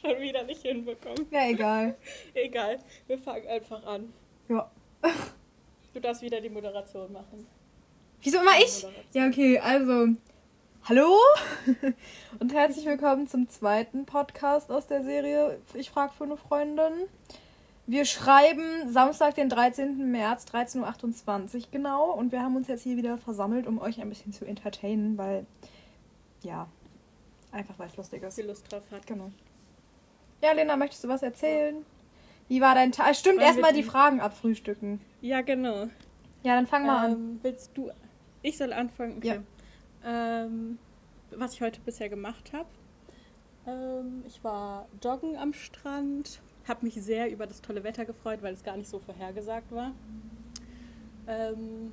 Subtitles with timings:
[0.00, 1.26] schon wieder nicht hinbekommen.
[1.30, 1.96] Ja, egal.
[2.34, 4.12] Egal, wir fangen einfach an.
[4.48, 4.70] Ja.
[5.92, 7.46] Du darfst wieder die Moderation machen.
[8.22, 8.86] Wieso immer ich?
[9.12, 10.08] Ja, okay, also.
[10.84, 11.14] Hallo
[12.38, 17.06] und herzlich willkommen zum zweiten Podcast aus der Serie Ich frag für eine Freundin.
[17.86, 20.10] Wir schreiben Samstag, den 13.
[20.10, 22.12] März, 13.28 Uhr genau.
[22.12, 25.44] Und wir haben uns jetzt hier wieder versammelt, um euch ein bisschen zu entertainen, weil,
[26.42, 26.66] ja,
[27.52, 28.36] einfach weil es lustig ist.
[28.36, 29.06] Sie Lust drauf hat.
[29.06, 29.32] Genau.
[30.42, 31.84] Ja, Lena, möchtest du was erzählen?
[32.48, 33.14] Wie war dein Tag?
[33.14, 35.00] Stimmt, Wollen wir erstmal die Fragen abfrühstücken.
[35.20, 35.88] Ja, genau.
[36.42, 37.12] Ja, dann fang mal an.
[37.12, 37.90] Ähm, willst du.
[38.42, 39.18] Ich soll anfangen?
[39.18, 39.40] Okay.
[40.04, 40.78] Ähm,
[41.30, 42.68] was ich heute bisher gemacht habe.
[43.66, 48.54] Ähm, ich war joggen am Strand, habe mich sehr über das tolle Wetter gefreut, weil
[48.54, 49.92] es gar nicht so vorhergesagt war.
[51.26, 51.92] Ähm,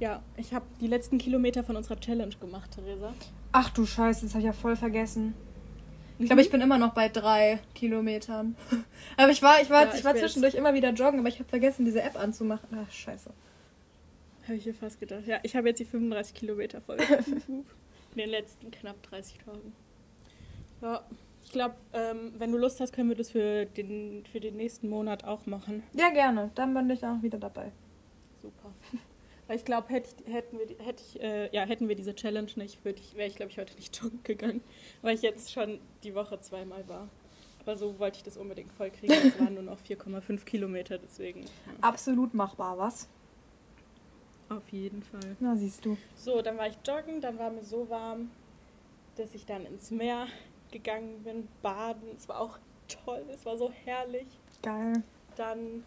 [0.00, 3.14] ja, ich habe die letzten Kilometer von unserer Challenge gemacht, Theresa.
[3.52, 5.34] Ach du Scheiße, das habe ich ja voll vergessen.
[6.18, 8.56] Ich glaube, ich bin immer noch bei drei Kilometern.
[9.16, 11.38] aber ich war, ich war, Ja, ich ich war zwischendurch immer wieder joggen, aber ich
[11.38, 12.68] habe vergessen, diese App anzumachen.
[12.74, 13.30] Ach, scheiße.
[14.44, 15.26] Habe ich mir fast gedacht.
[15.26, 16.98] Ja, ich habe jetzt die 35 Kilometer voll.
[17.48, 17.64] In
[18.16, 19.72] den letzten knapp 30 Tagen.
[20.80, 21.04] Ja,
[21.44, 24.88] ich glaube, ähm, wenn du Lust hast, können wir das für den, für den nächsten
[24.88, 25.82] Monat auch machen.
[25.92, 26.50] Ja, gerne.
[26.54, 27.72] Dann bin ich auch wieder dabei.
[28.42, 28.72] Super.
[29.46, 32.50] Weil ich glaube, hätte ich, hätten, wir, hätte ich, äh, ja, hätten wir diese Challenge
[32.56, 34.60] nicht, wäre ich, glaube ich, heute nicht joggen gegangen.
[35.02, 37.08] Weil ich jetzt schon die Woche zweimal war.
[37.60, 39.12] Aber so wollte ich das unbedingt voll kriegen.
[39.12, 41.42] Es waren nur noch 4,5 Kilometer, deswegen.
[41.42, 41.48] Ja,
[41.80, 43.08] Absolut machbar, was?
[44.48, 45.36] auf jeden Fall.
[45.40, 45.96] Na, siehst du.
[46.14, 48.30] So, dann war ich joggen, dann war mir so warm,
[49.16, 50.26] dass ich dann ins Meer
[50.70, 52.08] gegangen bin, baden.
[52.14, 54.26] Es war auch toll, es war so herrlich.
[54.62, 55.02] Geil.
[55.36, 55.84] Dann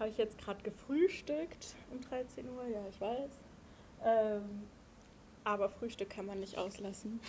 [0.00, 3.30] habe ich jetzt gerade gefrühstückt um 13 Uhr, ja, ich weiß.
[4.04, 4.62] Ähm,
[5.44, 7.20] aber Frühstück kann man nicht auslassen.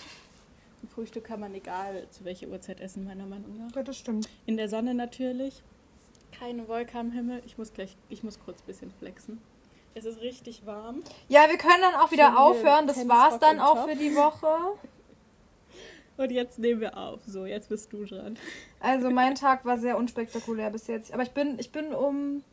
[0.81, 3.75] Und Frühstück kann man egal zu welcher Uhrzeit essen, meiner Meinung nach.
[3.75, 4.27] Ja, das stimmt.
[4.45, 5.61] In der Sonne natürlich.
[6.31, 7.43] Keine Wolke am Himmel.
[7.45, 9.39] Ich muss gleich, ich muss kurz ein bisschen flexen.
[9.93, 11.03] Es ist richtig warm.
[11.27, 12.87] Ja, wir können dann auch wieder Schön hier aufhören.
[12.87, 13.89] Das Tennisrock war's dann auch Top.
[13.89, 14.47] für die Woche.
[16.17, 17.19] Und jetzt nehmen wir auf.
[17.25, 18.37] So, jetzt bist du dran.
[18.79, 21.13] Also mein Tag war sehr unspektakulär bis jetzt.
[21.13, 22.43] Aber ich bin, ich bin um.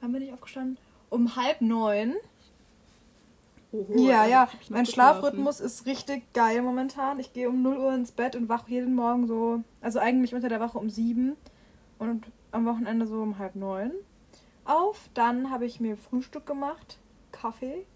[0.00, 0.78] Wann bin ich aufgestanden?
[1.10, 2.14] Um halb neun.
[3.72, 4.48] Oho, Ja, also ja.
[4.68, 4.86] Mein.
[4.86, 7.20] Schlafrhythmus ist richtig geil momentan.
[7.20, 9.62] Ich gehe um 0 Uhr ins Bett und wache jeden Morgen so.
[9.80, 11.36] Also eigentlich unter der Woche um sieben
[11.98, 13.92] und am Wochenende so um halb neun
[14.64, 15.08] auf.
[15.14, 16.98] Dann habe ich mir Frühstück gemacht.
[17.32, 17.86] Kaffee.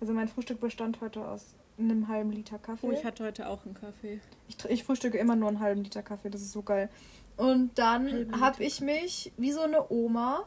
[0.00, 2.86] Also mein Frühstück bestand heute aus einem halben Liter Kaffee.
[2.86, 4.20] Oh, ich hatte heute auch einen Kaffee.
[4.48, 6.88] Ich, ich frühstücke immer nur einen halben Liter Kaffee, das ist so geil.
[7.36, 10.44] Und dann habe ich mich wie so eine Oma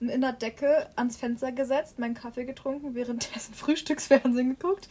[0.00, 4.88] in der Decke ans Fenster gesetzt, meinen Kaffee getrunken, währenddessen Frühstücksfernsehen geguckt.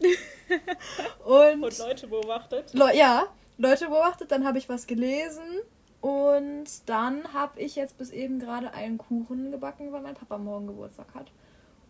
[1.24, 2.72] und Und Leute beobachtet.
[2.74, 3.26] Le ja,
[3.58, 5.42] Leute beobachtet, dann habe ich was gelesen
[6.00, 10.66] und dann habe ich jetzt bis eben gerade einen Kuchen gebacken, weil mein Papa morgen
[10.66, 11.30] Geburtstag hat.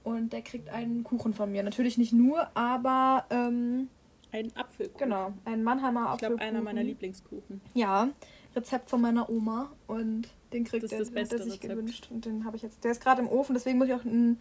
[0.04, 1.62] Und der kriegt einen Kuchen von mir.
[1.62, 3.88] Natürlich nicht nur, aber ähm,
[4.32, 4.98] Ein Apfelkuchen.
[4.98, 6.38] genau, einen Mannheimer Ich Apfelkuchen.
[6.38, 7.60] glaube, einer meiner Lieblingskuchen.
[7.74, 8.08] Ja,
[8.54, 11.42] Rezept von meiner Oma und den kriegt Das ist er, das den hat beste er
[11.44, 11.70] sich Rezept.
[11.74, 12.84] gewünscht und den habe ich jetzt.
[12.84, 14.38] Der ist gerade im Ofen, deswegen muss ich auch in,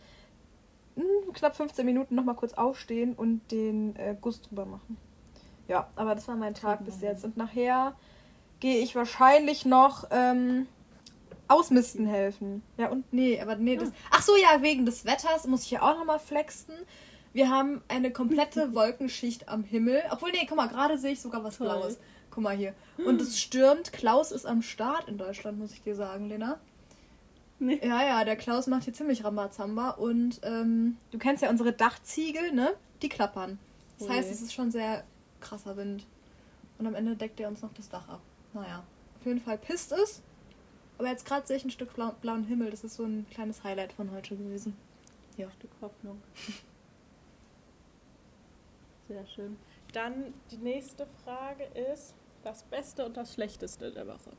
[0.96, 4.98] in knapp 15 Minuten noch mal kurz aufstehen und den äh, Guss drüber machen.
[5.68, 7.96] Ja, aber das war mein Tag wir bis jetzt und nachher
[8.60, 10.68] gehe ich wahrscheinlich noch ähm,
[11.48, 12.62] ausmisten helfen.
[12.78, 13.92] Ja und nee, aber nee, das.
[14.12, 16.74] Ach so, ja, wegen des Wetters muss ich ja auch noch mal flexen.
[17.34, 20.02] Wir haben eine komplette Wolkenschicht am Himmel.
[20.12, 21.58] Obwohl, nee, guck mal, gerade sehe ich sogar was.
[21.58, 21.98] Blaues.
[22.32, 22.74] Guck mal hier.
[23.06, 23.94] Und es stürmt.
[23.94, 26.60] Klaus ist am Start in Deutschland, muss ich dir sagen, Lena.
[27.60, 27.80] Nee.
[27.84, 29.92] Ja, ja, der Klaus macht hier ziemlich Rambazamba.
[29.92, 32.74] Und ähm, du kennst ja unsere Dachziegel, ne?
[33.02, 33.60] Die klappern.
[34.00, 35.04] Das Oh heißt, es ist schon sehr
[35.42, 36.08] krasser Wind.
[36.80, 38.22] Und am Ende deckt er uns noch das Dach ab.
[38.54, 38.84] Naja,
[39.20, 40.24] auf jeden Fall pisst es.
[40.98, 42.72] Aber jetzt gerade sehe ich ein Stück blau blauen Himmel.
[42.72, 44.76] Das ist so ein kleines Highlight von heute gewesen.
[45.38, 45.48] Ja.
[45.48, 46.22] Ein Stück Hoffnung.
[49.08, 49.58] Sehr schön.
[49.94, 54.32] Dann die nächste Frage ist das Beste und das Schlechteste der Woche.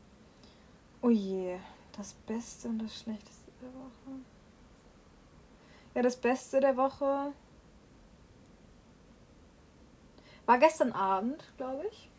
[1.01, 1.59] Oh je,
[1.97, 4.21] das Beste und das Schlechteste der Woche.
[5.95, 7.33] Ja, das Beste der Woche
[10.47, 12.11] war gestern Abend, glaube ich.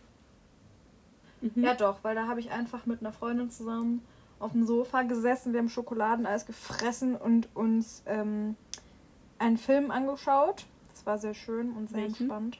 [1.41, 1.63] Mhm.
[1.63, 4.05] Ja, doch, weil da habe ich einfach mit einer Freundin zusammen
[4.39, 5.53] auf dem Sofa gesessen.
[5.53, 8.55] Wir haben Schokoladeneis gefressen und uns ähm,
[9.39, 10.65] einen Film angeschaut.
[10.93, 12.23] Das war sehr schön und sehr Welchen?
[12.23, 12.59] entspannt.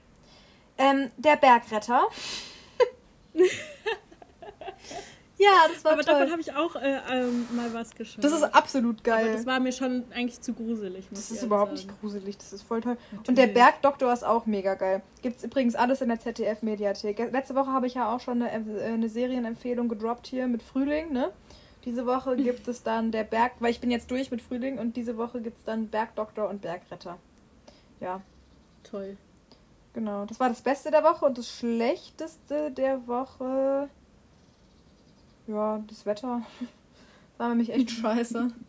[5.44, 6.14] Ja, das war Aber toll.
[6.14, 8.24] davon habe ich auch äh, ähm, mal was geschaut.
[8.24, 9.26] Das ist absolut geil.
[9.26, 11.06] Aber das war mir schon eigentlich zu gruselig.
[11.10, 11.88] das ist überhaupt sagen.
[11.88, 12.98] nicht gruselig, das ist voll toll.
[13.12, 13.30] Natürlich.
[13.30, 15.02] Und der Bergdoktor ist auch mega geil.
[15.22, 17.32] Gibt es übrigens alles in der ZDF-Mediathek.
[17.32, 21.12] Letzte Woche habe ich ja auch schon eine, äh, eine Serienempfehlung gedroppt hier mit Frühling,
[21.12, 21.32] ne?
[21.84, 24.96] Diese Woche gibt es dann der Berg, weil ich bin jetzt durch mit Frühling und
[24.96, 27.18] diese Woche gibt es dann Bergdoktor und Bergretter.
[28.00, 28.22] Ja.
[28.84, 29.18] Toll.
[29.94, 33.90] Genau, das war das Beste der Woche und das Schlechteste der Woche.
[35.48, 36.42] Ja, das Wetter.
[37.38, 38.52] War nämlich echt scheiße.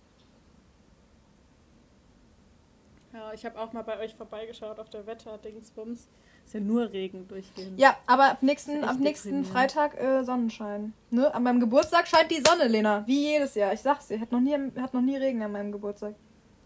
[3.12, 6.08] Ja, ich habe auch mal bei euch vorbeigeschaut auf der Wetter-Dingsbums.
[6.44, 7.78] Ist ja nur Regen durchgehend.
[7.78, 10.92] Ja, aber ab nächsten, ab nächsten Freitag äh, Sonnenschein.
[11.10, 11.32] Ne?
[11.32, 13.06] An meinem Geburtstag scheint die Sonne, Lena.
[13.06, 13.72] Wie jedes Jahr.
[13.72, 16.16] Ich sag's dir, hat noch nie, hat noch nie Regen an meinem Geburtstag.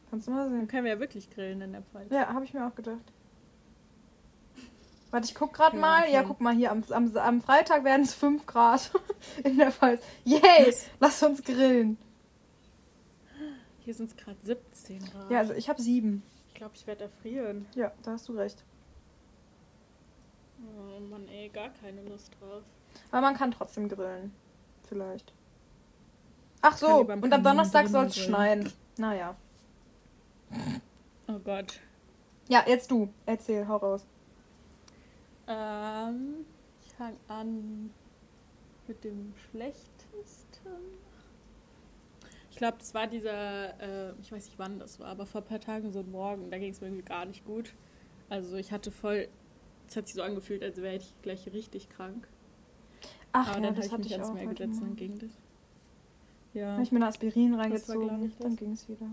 [0.08, 0.56] Kannst du mal sehen.
[0.56, 2.10] Dann können wir ja wirklich grillen in der Pfalz.
[2.10, 3.12] Ja, habe ich mir auch gedacht.
[5.10, 6.02] Warte, ich guck gerade ja, mal.
[6.02, 6.12] Okay.
[6.12, 6.70] Ja, guck mal hier.
[6.70, 8.90] Am, am, am Freitag werden es 5 Grad
[9.44, 10.02] in der Pfalz.
[10.24, 10.74] Yay!
[11.00, 11.98] Lass uns grillen.
[13.80, 15.30] Hier sind es gerade 17 Grad.
[15.30, 16.22] Ja, also ich habe 7.
[16.48, 17.66] Ich glaube, ich werde erfrieren.
[17.74, 18.62] Ja, da hast du recht.
[20.60, 22.62] Oh Mann, ey, gar keine Lust drauf.
[23.10, 24.34] Aber man kann trotzdem grillen.
[24.88, 25.32] Vielleicht.
[26.60, 28.72] Ach so, und am Donnerstag soll es schneien.
[28.96, 29.36] Naja.
[31.28, 31.80] Oh Gott.
[32.48, 33.08] Ja, jetzt du.
[33.26, 34.04] Erzähl, hau raus.
[35.48, 36.44] Ähm,
[36.84, 37.90] ich fange an
[38.86, 40.70] mit dem schlechtesten.
[42.50, 45.46] Ich glaube, das war dieser, äh, ich weiß nicht wann das war, aber vor ein
[45.46, 47.74] paar Tagen so Morgen, da ging es mir irgendwie gar nicht gut.
[48.28, 49.28] Also ich hatte voll,
[49.86, 52.28] es hat sich so angefühlt, als wäre ich gleich richtig krank.
[53.32, 55.30] Ach, aber ja, dann habe ich mich ans Meer gesetzt und dann ging das.
[56.54, 56.72] Ja.
[56.72, 59.06] Habe ich mir eine Aspirin reingezogen, dann ging es wieder.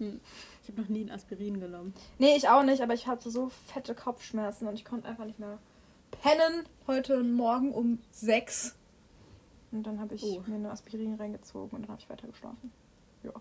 [0.00, 0.20] Hm.
[0.62, 1.94] Ich habe noch nie ein Aspirin genommen.
[2.18, 5.38] Nee, ich auch nicht, aber ich hatte so fette Kopfschmerzen und ich konnte einfach nicht
[5.38, 5.58] mehr
[6.10, 6.64] pennen.
[6.86, 8.74] Heute Morgen um sechs.
[9.72, 10.42] Und dann habe ich oh.
[10.46, 12.72] mir eine Aspirin reingezogen und dann habe ich weiter geschlafen.
[13.22, 13.32] Ja.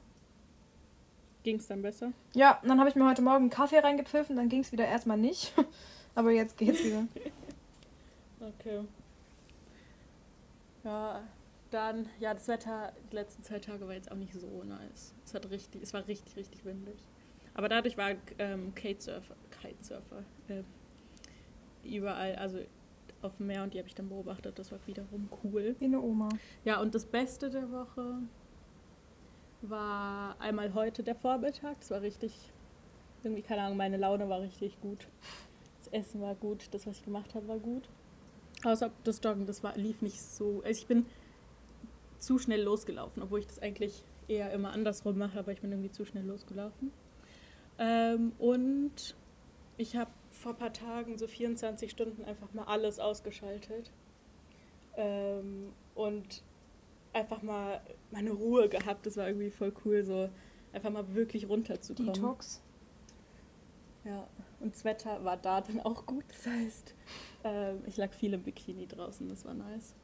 [1.44, 2.12] Ging es dann besser?
[2.34, 5.18] Ja, dann habe ich mir heute Morgen einen Kaffee reingepfiffen, dann ging es wieder erstmal
[5.18, 5.54] nicht.
[6.16, 7.08] aber jetzt geht's wieder.
[8.42, 8.82] okay.
[10.84, 11.22] Ja,
[11.72, 15.14] dann, ja, das Wetter die letzten zwei Tage war jetzt auch nicht so nice.
[15.26, 16.98] Es, hat richtig, es war richtig, richtig windig.
[17.54, 20.64] Aber dadurch war ähm, Kitesurfer, Kitesurfer äh,
[21.84, 22.60] überall, also
[23.22, 24.58] auf dem Meer und die habe ich dann beobachtet.
[24.58, 25.76] Das war wiederum cool.
[25.80, 26.30] Wie eine Oma.
[26.64, 28.20] Ja, und das Beste der Woche
[29.62, 31.80] war einmal heute der Vormittag.
[31.80, 32.34] Das war richtig,
[33.24, 35.08] irgendwie, keine Ahnung, meine Laune war richtig gut.
[35.80, 37.90] Das Essen war gut, das, was ich gemacht habe, war gut.
[38.64, 40.62] Außer das Joggen, das war, lief nicht so.
[40.66, 41.06] Also ich bin
[42.20, 45.92] zu schnell losgelaufen, obwohl ich das eigentlich eher immer andersrum mache, aber ich bin irgendwie
[45.92, 46.92] zu schnell losgelaufen.
[47.78, 49.16] Ähm, und
[49.78, 53.92] ich habe vor ein paar Tagen so 24 Stunden einfach mal alles ausgeschaltet
[54.98, 56.44] ähm, und
[57.14, 57.82] einfach mal
[58.12, 59.06] meine Ruhe gehabt.
[59.06, 60.30] Das war irgendwie voll cool, so
[60.74, 62.14] einfach mal wirklich runterzukommen.
[62.14, 62.62] Detox.
[64.06, 64.28] Ja,
[64.60, 66.26] und das Wetter war da dann auch gut.
[66.28, 66.96] Das heißt,
[67.44, 69.96] ähm, ich lag viel im Bikini draußen, das war nice.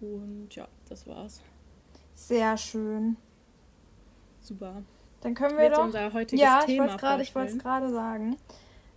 [0.00, 1.40] Und ja, das war's.
[2.14, 3.16] Sehr schön.
[4.40, 4.82] Super.
[5.20, 5.84] Dann können wir Jetzt doch.
[5.84, 8.36] Unser heutiges ja, ich wollte gerade, ich wollte es gerade sagen.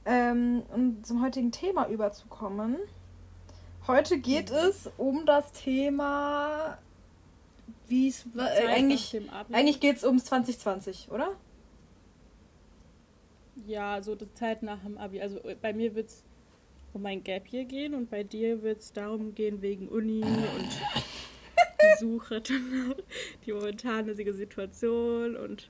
[0.06, 2.78] Ähm, um zum heutigen Thema überzukommen.
[3.88, 4.58] Heute geht mhm.
[4.58, 6.78] es um das Thema,
[7.88, 9.20] wie es äh, eigentlich
[9.52, 11.32] eigentlich geht es ums 2020, oder?
[13.66, 15.22] Ja, so die Zeit nach dem Abi.
[15.22, 16.24] Also äh, bei mir wird es
[16.94, 20.70] um mein Gap hier gehen und bei dir wird es darum gehen wegen Uni und
[21.82, 22.42] die Suche,
[23.46, 25.70] die momentane Situation und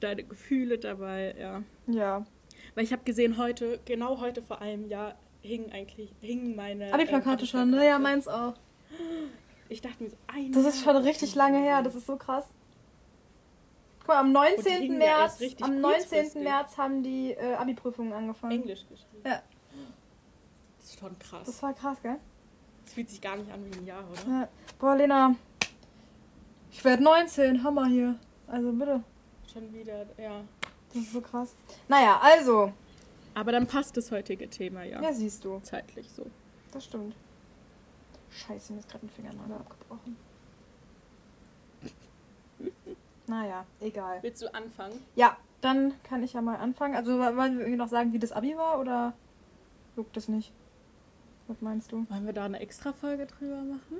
[0.00, 1.62] deine Gefühle dabei, ja.
[1.86, 2.24] Ja.
[2.74, 6.92] Weil ich habe gesehen, heute, genau heute vor einem Jahr, hingen eigentlich, hingen meine.
[6.92, 7.86] Abi-Plakate äh, schon, ne?
[7.86, 8.54] Ja, meins auch.
[9.68, 12.46] Ich dachte mir so, ein Das ist schon richtig lange her, das ist so krass.
[14.00, 14.98] Guck mal, am 19.
[14.98, 16.42] März, am 19.
[16.42, 18.60] März haben die äh, Abi-Prüfungen angefangen.
[18.60, 19.22] Englisch geschrieben.
[19.24, 19.42] Ja
[20.98, 21.46] schon krass.
[21.46, 22.16] Das war krass, gell?
[22.84, 24.40] Das fühlt sich gar nicht an wie ein Jahr, oder?
[24.40, 24.48] Ja.
[24.78, 25.34] Boah, Lena.
[26.72, 28.18] Ich werde 19, Hammer hier.
[28.46, 29.02] Also bitte.
[29.52, 30.42] Schon wieder, ja.
[30.92, 31.54] Das ist so krass.
[31.88, 32.72] Naja, also.
[33.34, 35.00] Aber dann passt das heutige Thema, ja.
[35.00, 35.60] Ja, siehst du.
[35.60, 36.26] Zeitlich so.
[36.72, 37.14] Das stimmt.
[38.30, 40.16] Scheiße, mir ist gerade ein Fingernagel abgebrochen.
[43.26, 44.18] naja, egal.
[44.22, 45.00] Willst du anfangen?
[45.14, 46.94] Ja, dann kann ich ja mal anfangen.
[46.94, 49.12] Also wollen wir irgendwie noch sagen, wie das Abi war oder
[49.96, 50.52] juckt das nicht?
[51.50, 52.06] Was meinst du?
[52.08, 53.98] Wollen wir da eine extra Folge drüber machen?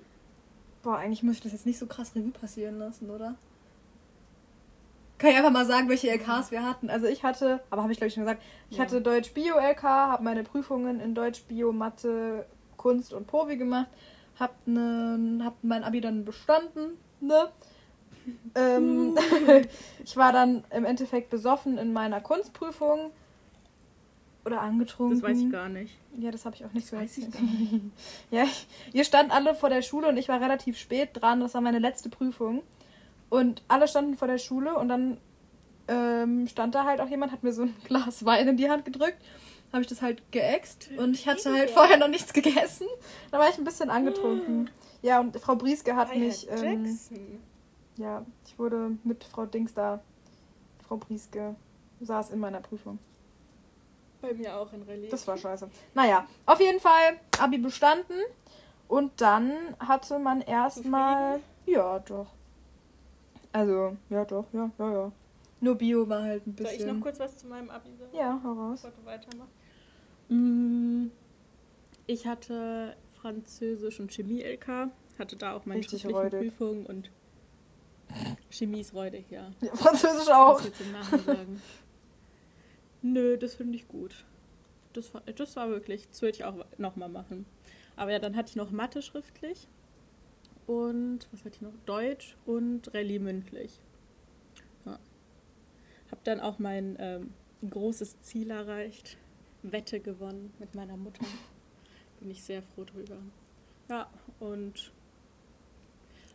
[0.84, 3.34] Boah, eigentlich muss ich das jetzt nicht so krass Revue passieren lassen, oder?
[5.18, 6.88] Kann ich einfach mal sagen, welche LKs wir hatten.
[6.88, 8.40] Also ich hatte, aber habe ich glaube ich schon gesagt,
[8.70, 8.84] ich ja.
[8.84, 13.88] hatte Deutsch Bio LK, habe meine Prüfungen in Deutsch Bio, Mathe, Kunst und Povi gemacht,
[14.38, 17.48] hab, ne, hab mein Abi dann bestanden, ne?
[18.54, 19.18] ähm,
[20.04, 23.10] ich war dann im Endeffekt besoffen in meiner Kunstprüfung
[24.44, 25.20] oder angetrunken.
[25.20, 25.98] Das weiß ich gar nicht.
[26.18, 27.82] Ja, das habe ich auch nicht so weiß ich gar nicht.
[28.30, 31.40] ja, ich, ihr stand alle vor der Schule und ich war relativ spät dran.
[31.40, 32.62] Das war meine letzte Prüfung.
[33.28, 35.18] Und alle standen vor der Schule und dann
[35.88, 38.84] ähm, stand da halt auch jemand, hat mir so ein Glas Wein in die Hand
[38.84, 39.18] gedrückt.
[39.72, 42.88] Habe ich das halt geäxt und ich hatte halt vorher noch nichts gegessen.
[43.30, 44.68] Da war ich ein bisschen angetrunken.
[45.00, 46.48] Ja, und Frau Brieske hat mich.
[46.50, 46.98] Ähm,
[47.96, 50.00] ja, ich wurde mit Frau Dings da,
[50.88, 51.54] Frau Brieske,
[52.00, 52.98] saß in meiner Prüfung.
[54.20, 55.10] Bei mir auch in Relief.
[55.10, 55.68] Das war scheiße.
[55.94, 58.18] Naja, auf jeden Fall Abi bestanden.
[58.88, 61.40] Und dann hatte man erstmal.
[61.66, 62.26] Ja, doch.
[63.52, 65.12] Also, ja, doch, ja, ja, ja.
[65.60, 66.78] Nur Bio war halt ein bisschen.
[66.78, 68.16] Soll ich noch kurz was zu meinem Abi sagen?
[68.16, 68.82] Ja, hau raus.
[68.82, 69.52] Bevor du weitermachst.
[70.28, 71.06] Mm,
[72.06, 74.90] ich hatte Französisch und Chemie-LK.
[75.18, 76.56] Hatte da auch meine Richtig schriftlichen räudig.
[76.56, 77.10] Prüfungen und
[78.50, 79.50] Chemie ist räudig, ja.
[79.60, 80.58] ja Französisch auch.
[80.58, 81.62] Was jetzt im Nachhinein sagen.
[83.02, 84.24] Nö, das finde ich gut.
[84.92, 87.46] Das war, das war wirklich, das würde ich auch nochmal machen.
[87.96, 89.68] Aber ja, dann hatte ich noch Mathe schriftlich
[90.66, 91.74] und was hatte ich noch?
[91.86, 93.80] Deutsch und Rallye mündlich.
[94.86, 94.98] Ja.
[96.10, 97.32] Hab dann auch mein ähm,
[97.68, 99.16] großes Ziel erreicht.
[99.62, 101.24] Wette gewonnen mit meiner Mutter.
[102.20, 103.16] Bin ich sehr froh drüber.
[103.88, 104.92] Ja, und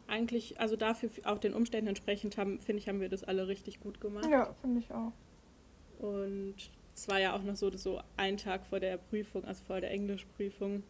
[0.07, 3.79] eigentlich, also dafür auch den Umständen entsprechend haben, finde ich, haben wir das alle richtig
[3.79, 4.27] gut gemacht.
[4.29, 5.13] Ja, finde ich auch.
[5.99, 6.55] Und
[6.95, 9.81] es war ja auch noch so, dass so ein Tag vor der Prüfung, also vor
[9.81, 10.83] der Englischprüfung,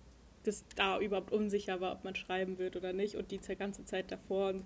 [0.43, 3.15] dass da überhaupt unsicher war, ob man schreiben wird oder nicht.
[3.15, 4.49] Und die ganze Zeit davor.
[4.49, 4.63] Und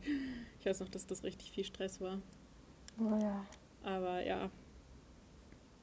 [0.60, 2.22] ich weiß noch, dass das richtig viel Stress war.
[3.00, 3.46] Oh ja.
[3.84, 4.50] Aber ja.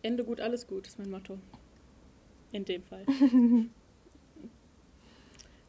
[0.03, 1.39] Ende gut, alles gut, ist mein Motto.
[2.53, 3.05] In dem Fall.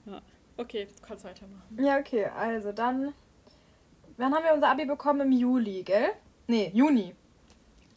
[0.05, 0.21] ja.
[0.57, 1.79] Okay, du kannst weitermachen.
[1.79, 3.13] Ja, okay, also dann.
[4.17, 5.21] Wann haben wir unser Abi bekommen?
[5.21, 6.09] Im Juli, gell?
[6.47, 7.13] Nee, Juni.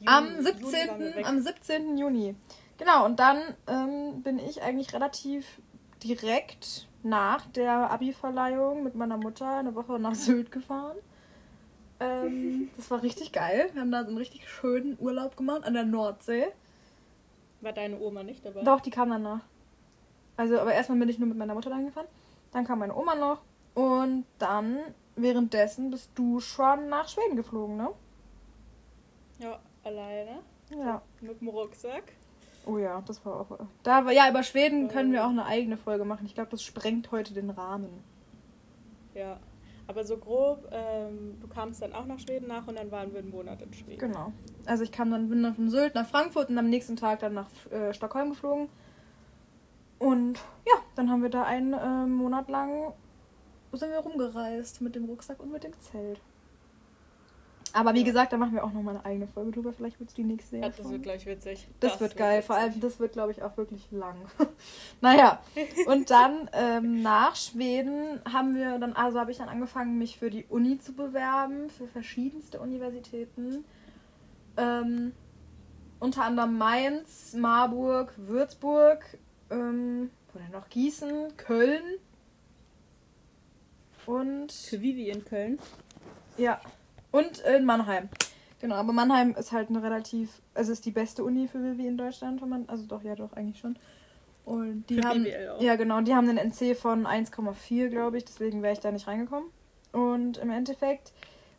[0.06, 0.88] Am, Juni 17.
[0.88, 1.28] waren wir weg.
[1.28, 1.98] am 17.
[1.98, 2.34] Juni.
[2.78, 5.60] Genau, und dann ähm, bin ich eigentlich relativ
[6.02, 10.96] direkt nach der Abi-Verleihung mit meiner Mutter eine Woche nach Sylt gefahren.
[11.98, 13.70] Ähm, das war richtig geil.
[13.72, 16.46] Wir haben da so einen richtig schönen Urlaub gemacht an der Nordsee.
[17.60, 18.62] War deine Oma nicht dabei?
[18.62, 19.40] Doch, die kam danach.
[20.36, 22.06] Also, aber erstmal bin ich nur mit meiner Mutter dahin gefahren.
[22.52, 23.42] Dann kam meine Oma noch.
[23.74, 24.78] Und dann,
[25.16, 27.90] währenddessen, bist du schon nach Schweden geflogen, ne?
[29.38, 30.40] Ja, alleine.
[30.70, 31.02] Ja.
[31.20, 32.12] Mit dem Rucksack.
[32.66, 33.58] Oh ja, das war auch.
[33.82, 36.26] Da, war- ja, über Schweden können wir auch eine eigene Folge machen.
[36.26, 37.88] Ich glaube, das sprengt heute den Rahmen.
[39.14, 39.38] Ja.
[39.86, 43.18] Aber so grob, ähm, du kamst dann auch nach Schweden nach und dann waren wir
[43.18, 43.98] einen Monat in Schweden.
[43.98, 44.32] Genau.
[44.64, 47.34] Also ich kam dann bin dann von Sylt nach Frankfurt und am nächsten Tag dann
[47.34, 48.68] nach äh, Stockholm geflogen.
[49.98, 52.92] Und ja, dann haben wir da einen äh, Monat lang
[53.72, 56.20] sind wir rumgereist mit dem Rucksack und mit dem Zelt.
[57.72, 59.72] Aber wie gesagt, da machen wir auch noch mal eine eigene Folge drüber.
[59.72, 61.68] Vielleicht wird es die nächste Ja, ja das wird gleich witzig.
[61.80, 62.42] Das, wird geil.
[62.42, 62.82] Vor allem, witzig.
[62.82, 64.16] das wird, glaube ich, auch wirklich lang.
[65.00, 65.40] naja,
[65.86, 70.30] und dann ähm, nach Schweden haben wir dann, also habe ich dann angefangen, mich für
[70.30, 73.64] die Uni zu bewerben, für verschiedenste Universitäten.
[74.56, 75.12] Ähm,
[76.00, 79.04] unter anderem Mainz, Marburg, Würzburg,
[79.50, 80.68] ähm, wo denn noch?
[80.68, 81.82] Gießen, Köln.
[84.06, 85.58] Und Für Vivi in Köln.
[86.36, 86.60] ja.
[87.12, 88.08] Und in Mannheim.
[88.60, 91.96] Genau, aber Mannheim ist halt eine relativ, also ist die beste Uni für Vivi in
[91.96, 93.76] Deutschland, wenn man, also doch, ja doch, eigentlich schon.
[94.44, 95.62] Und die Für haben, BWL auch.
[95.62, 99.06] ja genau, die haben einen NC von 1,4, glaube ich, deswegen wäre ich da nicht
[99.06, 99.48] reingekommen.
[99.92, 101.12] Und im Endeffekt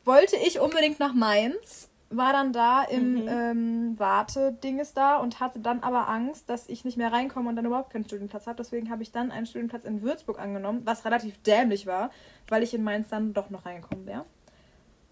[0.06, 3.28] wollte ich unbedingt nach Mainz, war dann da im Mhm.
[3.28, 7.66] ähm, Wartedinges da und hatte dann aber Angst, dass ich nicht mehr reinkomme und dann
[7.66, 8.58] überhaupt keinen Studienplatz habe.
[8.58, 12.12] Deswegen habe ich dann einen Studienplatz in Würzburg angenommen, was relativ dämlich war,
[12.50, 14.26] weil ich in Mainz dann doch noch reingekommen wäre.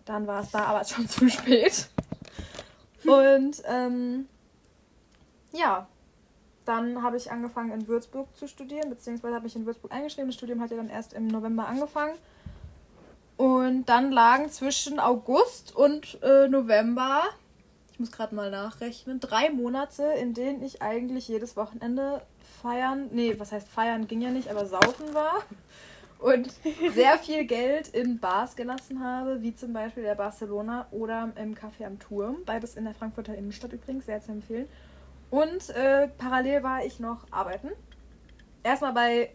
[0.10, 1.88] Dann war es da aber schon zu spät.
[3.06, 4.28] Und ähm,
[5.52, 5.88] ja,
[6.66, 10.30] dann habe ich angefangen in Würzburg zu studieren, beziehungsweise habe mich in Würzburg eingeschrieben.
[10.30, 12.18] Das Studium hat ja dann erst im November angefangen.
[13.38, 17.22] Und dann lagen zwischen August und äh, November,
[17.92, 22.24] ich muss gerade mal nachrechnen, drei Monate, in denen ich eigentlich jedes Wochenende
[22.64, 25.44] feiern, nee, was heißt feiern, ging ja nicht, aber saufen war.
[26.20, 26.54] Und
[26.94, 31.86] sehr viel Geld in Bars gelassen habe, wie zum Beispiel der Barcelona oder im Café
[31.86, 32.38] am Turm.
[32.46, 34.68] Beides in der Frankfurter Innenstadt übrigens, sehr zu empfehlen.
[35.32, 37.70] Und äh, parallel war ich noch arbeiten.
[38.64, 39.32] Erstmal bei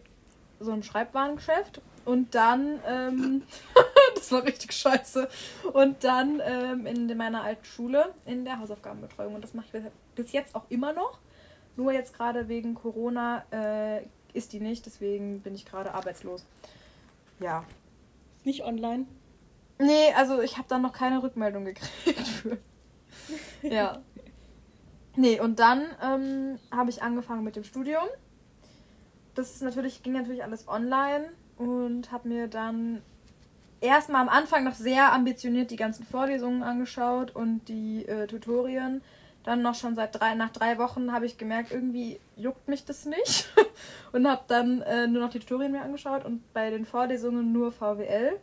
[0.59, 3.43] so einem Schreibwarengeschäft und dann, ähm,
[4.15, 5.27] das war richtig scheiße,
[5.73, 9.35] und dann ähm, in meiner alten Schule in der Hausaufgabenbetreuung.
[9.35, 9.83] Und das mache ich
[10.15, 11.19] bis jetzt auch immer noch.
[11.75, 14.03] Nur jetzt gerade wegen Corona äh,
[14.35, 16.45] ist die nicht, deswegen bin ich gerade arbeitslos.
[17.39, 17.65] ja.
[18.43, 19.05] Nicht online?
[19.79, 22.57] Nee, also ich habe dann noch keine Rückmeldung gekriegt für.
[23.61, 24.01] ja.
[25.15, 28.05] Nee, und dann ähm, habe ich angefangen mit dem Studium.
[29.33, 33.01] Das ist natürlich, ging natürlich alles online und habe mir dann
[33.81, 39.01] erstmal am Anfang noch sehr ambitioniert die ganzen Vorlesungen angeschaut und die äh, Tutorien.
[39.45, 43.05] Dann noch schon seit drei, nach drei Wochen habe ich gemerkt, irgendwie juckt mich das
[43.05, 43.47] nicht.
[44.11, 47.71] und habe dann äh, nur noch die Tutorien mir angeschaut und bei den Vorlesungen nur
[47.71, 48.39] VWL.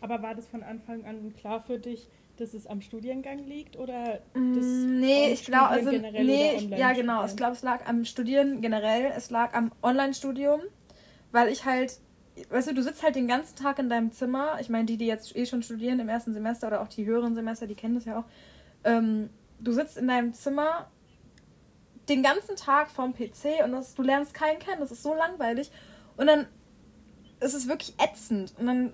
[0.00, 4.20] Aber war das von Anfang an klar für dich, dass es am Studiengang liegt oder
[4.34, 8.04] das mm, Nee, ich glaube, also nee, ich, ja genau, ich glaube, es lag am
[8.04, 10.60] Studieren generell, es lag am Online-Studium,
[11.30, 11.98] weil ich halt
[12.50, 14.58] weißt du, du sitzt halt den ganzen Tag in deinem Zimmer.
[14.60, 17.34] Ich meine, die, die jetzt eh schon studieren im ersten Semester oder auch die höheren
[17.34, 18.24] Semester, die kennen das ja auch.
[18.84, 19.30] Ähm,
[19.62, 20.90] du sitzt in deinem Zimmer
[22.08, 24.80] den ganzen Tag vorm PC und das, du lernst keinen kennen.
[24.80, 25.70] Das ist so langweilig.
[26.16, 26.46] Und dann
[27.40, 28.54] ist es wirklich ätzend.
[28.58, 28.92] Und dann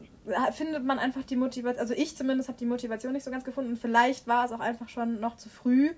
[0.52, 3.72] findet man einfach die Motivation, also ich zumindest habe die Motivation nicht so ganz gefunden.
[3.72, 5.90] Und vielleicht war es auch einfach schon noch zu früh,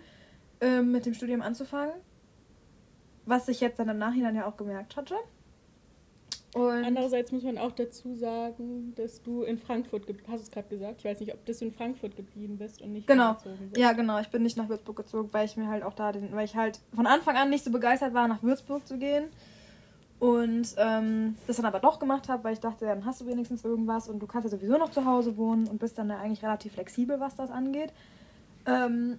[0.61, 1.95] ähm, mit dem Studium anzufangen.
[3.27, 5.15] Was ich jetzt dann im Nachhinein ja auch gemerkt hatte.
[6.52, 10.69] Und Andererseits muss man auch dazu sagen, dass du in Frankfurt, hast du es gerade
[10.69, 13.35] gesagt, ich weiß nicht, ob du in Frankfurt geblieben bist und nicht genau.
[13.35, 13.76] bist.
[13.76, 16.33] Ja, genau, ich bin nicht nach Würzburg gezogen, weil ich mir halt auch da, den,
[16.33, 19.28] weil ich halt von Anfang an nicht so begeistert war, nach Würzburg zu gehen.
[20.19, 23.64] Und ähm, das dann aber doch gemacht habe, weil ich dachte, dann hast du wenigstens
[23.64, 26.42] irgendwas und du kannst ja sowieso noch zu Hause wohnen und bist dann ja eigentlich
[26.42, 27.92] relativ flexibel, was das angeht.
[28.66, 29.19] Ähm,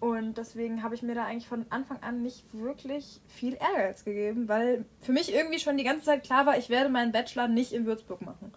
[0.00, 4.48] und deswegen habe ich mir da eigentlich von Anfang an nicht wirklich viel Ehrgeiz gegeben,
[4.48, 7.72] weil für mich irgendwie schon die ganze Zeit klar war, ich werde meinen Bachelor nicht
[7.72, 8.52] in Würzburg machen.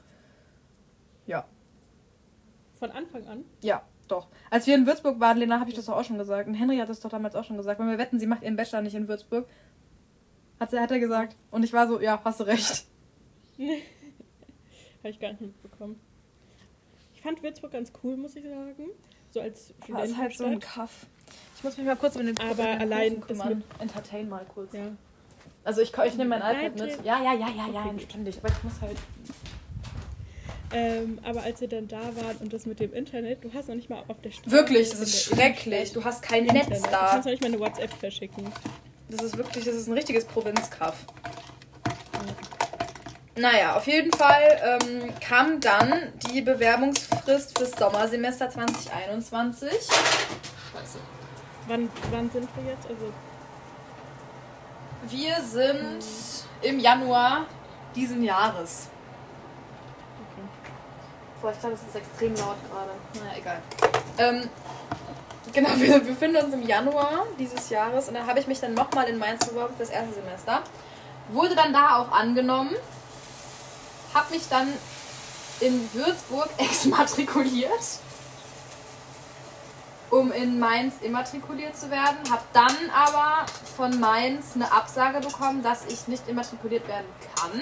[1.28, 1.46] Ja.
[2.80, 3.44] Von Anfang an?
[3.62, 4.30] Ja, doch.
[4.50, 6.48] Als wir in Würzburg waren, Lena, habe ich das doch auch schon gesagt.
[6.48, 7.80] Und Henry hat das doch damals auch schon gesagt.
[7.80, 9.48] Wenn wir wetten, sie macht ihren Bachelor nicht in Würzburg.
[10.60, 11.36] Hat, sie, hat er gesagt.
[11.52, 12.86] Und ich war so, ja, hast du recht.
[13.58, 16.00] habe ich gar nicht mitbekommen.
[17.14, 18.92] Ich fand Würzburg ganz cool, muss ich sagen.
[19.32, 20.06] So als Studentenstadt.
[20.06, 21.08] ist halt so ein Kaff.
[21.63, 23.63] Ich muss mich mal kurz um den Aber allein kümmern.
[23.79, 24.74] Entertain mal kurz.
[24.74, 24.82] Ja.
[25.63, 27.05] Also ich, ich nehme mein iPad mit.
[27.05, 28.05] Ja, ja, ja, ja, ja, okay.
[28.10, 28.38] ständig.
[28.39, 28.98] Aber ich muss halt.
[30.74, 33.75] Ähm, aber als ihr dann da wart und das mit dem Internet, du hast noch
[33.75, 34.51] nicht mal auf der Straße.
[34.51, 35.94] Wirklich, das ist schrecklich.
[35.94, 36.68] Du hast kein Internet.
[36.68, 36.90] Netz da.
[36.90, 38.46] Du kannst noch nicht mal eine WhatsApp verschicken.
[39.07, 41.05] Das ist wirklich, das ist ein richtiges Provinzkaff.
[43.38, 49.70] Naja, auf jeden Fall ähm, kam dann die Bewerbungsfrist fürs Sommersemester 2021.
[49.72, 51.00] Scheiße.
[51.68, 52.88] Wann, wann sind wir jetzt?
[52.88, 53.14] Also
[55.08, 56.04] wir sind
[56.62, 56.70] hm.
[56.70, 57.46] im Januar
[57.96, 58.88] diesen Jahres.
[60.32, 60.48] Okay.
[61.42, 62.92] Boah, ich glaube, es ist extrem laut gerade.
[63.16, 63.62] Naja, egal.
[64.18, 64.50] Ähm,
[65.52, 69.08] genau, wir befinden uns im Januar dieses Jahres und dann habe ich mich dann nochmal
[69.10, 70.64] in Mainz beworben fürs erste Semester.
[71.30, 72.76] Wurde dann da auch angenommen.
[74.14, 74.68] Habe mich dann
[75.60, 78.00] in Würzburg exmatrikuliert
[80.14, 82.18] um in Mainz immatrikuliert zu werden.
[82.30, 87.62] Habe dann aber von Mainz eine Absage bekommen, dass ich nicht immatrikuliert werden kann.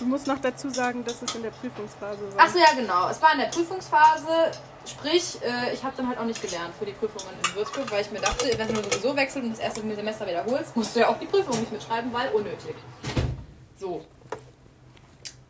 [0.00, 2.44] Du musst noch dazu sagen, dass es in der Prüfungsphase war.
[2.44, 3.08] Achso, ja, genau.
[3.08, 4.50] Es war in der Prüfungsphase.
[4.84, 8.02] Sprich, äh, ich habe dann halt auch nicht gelernt für die Prüfungen in Würzburg, weil
[8.02, 11.08] ich mir dachte, wenn du sowieso wechselst und das erste Semester wiederholst, musst du ja
[11.08, 12.74] auch die Prüfung nicht mitschreiben, weil unnötig.
[13.78, 14.04] So.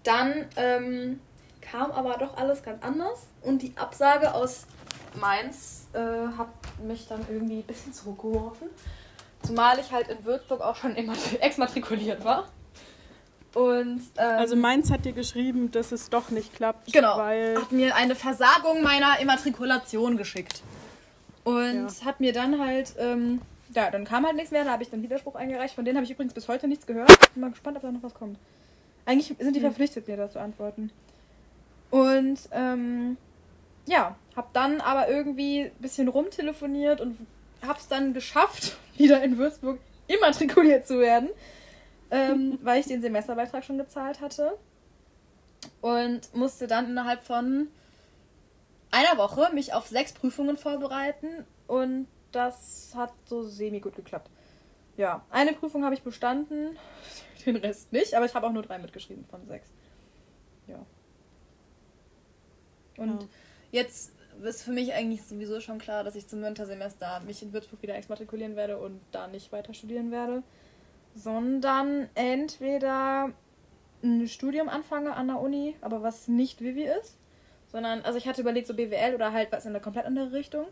[0.02, 1.20] Dann ähm,
[1.62, 4.66] kam aber doch alles ganz anders und die Absage aus
[5.16, 6.48] Mainz äh, hat
[6.86, 8.68] mich dann irgendwie ein bisschen zurückgeworfen.
[9.42, 10.96] Zumal ich halt in Würzburg auch schon
[11.40, 12.48] exmatrikuliert war.
[13.54, 16.92] Und, ähm, also Mainz hat dir geschrieben, dass es doch nicht klappt.
[16.92, 17.18] Genau.
[17.18, 20.62] Weil hat mir eine Versagung meiner Immatrikulation geschickt.
[21.44, 22.04] Und ja.
[22.04, 23.42] hat mir dann halt, ähm,
[23.74, 25.74] ja, dann kam halt nichts mehr, da habe ich dann Widerspruch eingereicht.
[25.74, 27.10] Von denen habe ich übrigens bis heute nichts gehört.
[27.34, 28.38] Bin mal gespannt, ob da noch was kommt.
[29.04, 30.90] Eigentlich sind die verpflichtet, mir das zu antworten.
[31.90, 33.16] Und ähm,
[33.86, 37.16] ja, hab dann aber irgendwie ein bisschen rumtelefoniert und
[37.66, 41.30] hab's dann geschafft, wieder in Würzburg immatrikuliert zu werden,
[42.10, 44.58] ähm, weil ich den Semesterbeitrag schon gezahlt hatte.
[45.80, 47.68] Und musste dann innerhalb von
[48.90, 54.28] einer Woche mich auf sechs Prüfungen vorbereiten und das hat so semi gut geklappt.
[54.96, 56.76] Ja, eine Prüfung habe ich bestanden,
[57.46, 59.68] den Rest nicht, aber ich habe auch nur drei mitgeschrieben von sechs.
[60.66, 60.84] Ja.
[62.96, 63.28] Und ja.
[63.70, 67.82] jetzt ist für mich eigentlich sowieso schon klar, dass ich zum Wintersemester mich in Würzburg
[67.82, 70.42] wieder exmatrikulieren werde und da nicht weiter studieren werde,
[71.14, 73.30] sondern entweder
[74.02, 77.18] ein Studium anfange an der Uni, aber was nicht Vivi ist,
[77.66, 80.66] sondern, also ich hatte überlegt, so BWL oder halt was in eine komplett andere Richtung.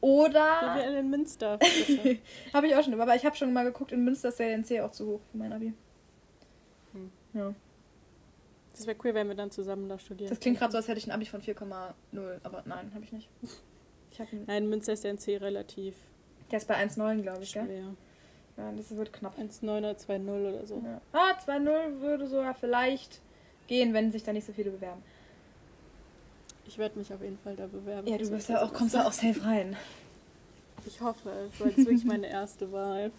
[0.00, 0.74] Oder.
[0.74, 1.58] BWL in Münster.
[2.52, 4.80] habe ich auch schon, aber ich habe schon mal geguckt, in Münster ist der NC
[4.80, 5.72] auch zu hoch für mein Abi.
[6.92, 7.10] Hm.
[7.32, 7.54] Ja.
[8.76, 10.28] Das wäre cool, wenn wir dann zusammen da studieren.
[10.28, 11.94] Das klingt gerade so, als hätte ich ein Abi von 4,0,
[12.42, 13.28] aber nein, habe ich nicht.
[14.10, 15.94] Ich hab nein, Münster ist der NC relativ.
[16.50, 17.66] Der ist bei 1,9, glaube ich, schwer.
[17.66, 17.84] gell?
[18.56, 19.38] Ja, das wird knapp.
[19.38, 20.82] 1,9 oder 2,0 oder so.
[20.84, 21.00] Ja.
[21.12, 23.20] Ah, 2,0 würde sogar vielleicht
[23.66, 25.02] gehen, wenn sich da nicht so viele bewerben.
[26.66, 28.08] Ich werde mich auf jeden Fall da bewerben.
[28.08, 29.76] Ja, du bist ja auch, kommst ja auch safe rein.
[30.86, 33.10] Ich hoffe es, weil es wirklich meine erste Wahl.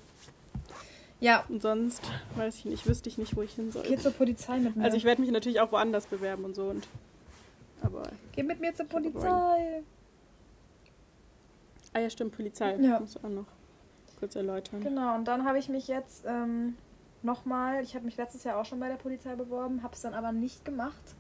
[1.20, 1.44] Ja.
[1.50, 2.02] Und sonst,
[2.36, 3.84] weiß ich nicht, wüsste ich nicht, wo ich hin soll.
[3.88, 4.84] Geh zur Polizei mit mir.
[4.84, 6.88] Also ich werde mich natürlich auch woanders bewerben und so und.
[7.82, 8.04] Aber.
[8.34, 9.84] Geh mit mir zur Polizei.
[11.94, 12.76] Ah ja, stimmt, Polizei.
[12.78, 13.00] Ja.
[13.00, 13.46] Musst du auch noch
[14.20, 14.82] kurz erläutern.
[14.82, 16.76] Genau, und dann habe ich mich jetzt ähm,
[17.24, 20.14] nochmal, ich habe mich letztes Jahr auch schon bei der Polizei beworben, habe es dann
[20.14, 21.16] aber nicht gemacht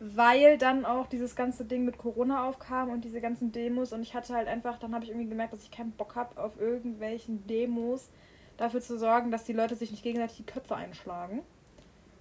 [0.00, 4.14] weil dann auch dieses ganze Ding mit Corona aufkam und diese ganzen Demos und ich
[4.14, 7.46] hatte halt einfach, dann habe ich irgendwie gemerkt, dass ich keinen Bock habe, auf irgendwelchen
[7.46, 8.10] Demos
[8.58, 11.42] dafür zu sorgen, dass die Leute sich nicht gegenseitig die Köpfe einschlagen.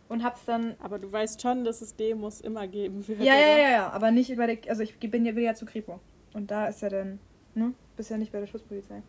[0.07, 0.75] Und hab's dann.
[0.79, 3.19] Aber du weißt schon, dass es Demos immer geben wird.
[3.21, 4.69] Ja, ja, ja, ja, aber nicht über die.
[4.69, 5.99] Also ich bin ja wieder zu Kripo.
[6.33, 7.19] Und da ist ja dann,
[7.55, 7.73] ne?
[7.97, 9.01] Bist ja nicht bei der Schutzpolizei.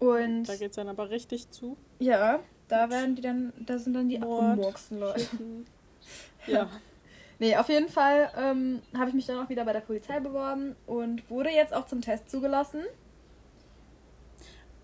[0.00, 0.44] Und.
[0.48, 1.76] Da geht's dann aber richtig zu.
[2.00, 5.26] Ja, da werden die dann, da sind dann die abgemurksten Leute.
[6.46, 6.70] Ja.
[7.40, 10.76] nee, auf jeden Fall ähm, habe ich mich dann auch wieder bei der Polizei beworben
[10.86, 12.82] und wurde jetzt auch zum Test zugelassen.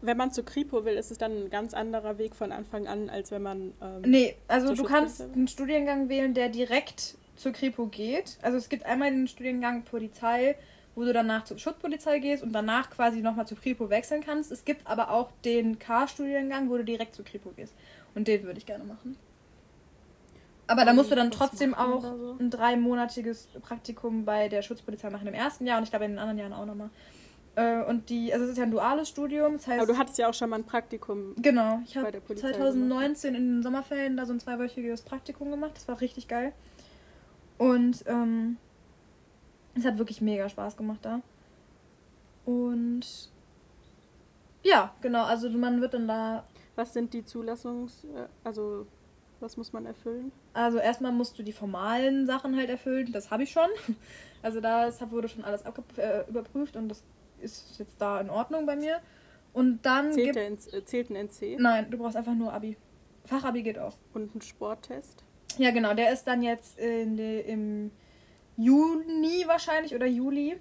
[0.03, 3.09] Wenn man zu Kripo will, ist es dann ein ganz anderer Weg von Anfang an,
[3.09, 3.73] als wenn man.
[3.81, 8.39] Ähm, nee, also du kannst einen Studiengang wählen, der direkt zur Kripo geht.
[8.43, 10.57] Also es gibt einmal den Studiengang Polizei,
[10.95, 14.53] wo du danach zur Schutzpolizei gehst und danach quasi nochmal zur Kripo wechseln kannst.
[14.53, 17.75] Es gibt aber auch den K-Studiengang, wo du direkt zur Kripo gehst.
[18.15, 19.17] Und den würde ich gerne machen.
[20.67, 22.37] Aber da musst du dann trotzdem auch so.
[22.39, 26.19] ein dreimonatiges Praktikum bei der Schutzpolizei machen im ersten Jahr und ich glaube in den
[26.19, 26.91] anderen Jahren auch nochmal.
[27.55, 29.55] Äh, und die, also es ist ja ein duales Studium.
[29.55, 31.35] Das heißt, Aber du hattest ja auch schon mal ein Praktikum.
[31.37, 33.25] Genau, ich habe 2019 gemacht.
[33.25, 35.73] in den Sommerferien da so ein zweiwöchiges Praktikum gemacht.
[35.75, 36.53] Das war richtig geil.
[37.59, 38.57] Und ähm,
[39.75, 41.21] es hat wirklich mega Spaß gemacht da.
[42.45, 43.31] Und
[44.63, 46.45] ja, genau, also man wird dann da.
[46.75, 48.87] Was sind die Zulassungs-, äh, also
[49.41, 50.33] was muss man erfüllen?
[50.55, 53.13] Also erstmal musst du die formalen Sachen halt erfüllen.
[53.13, 53.69] Das habe ich schon.
[54.45, 55.63] Also da wurde schon alles
[55.99, 57.05] äh, überprüft und das
[57.43, 59.01] ist jetzt da in Ordnung bei mir.
[59.53, 61.57] Und dann zählt, der, äh, zählt ein NC?
[61.59, 62.77] Nein, du brauchst einfach nur Abi.
[63.25, 63.97] Fachabi geht auch.
[64.15, 65.25] Und ein Sporttest?
[65.59, 65.95] Ja, genau.
[65.95, 67.91] Der ist dann jetzt in die, im
[68.57, 70.57] Juni wahrscheinlich oder Juli.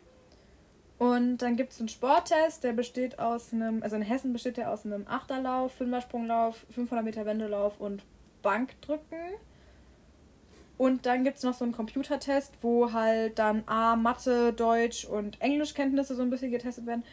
[0.97, 4.71] Und dann gibt es einen Sporttest, der besteht aus einem, also in Hessen besteht der
[4.71, 8.03] aus einem Achterlauf, Fünfersprunglauf, 500 Meter Wendelauf und
[8.43, 9.17] Bankdrücken.
[10.81, 15.39] Und dann gibt es noch so einen Computertest, wo halt dann A, Mathe, Deutsch und
[15.39, 17.03] Englischkenntnisse so ein bisschen getestet werden.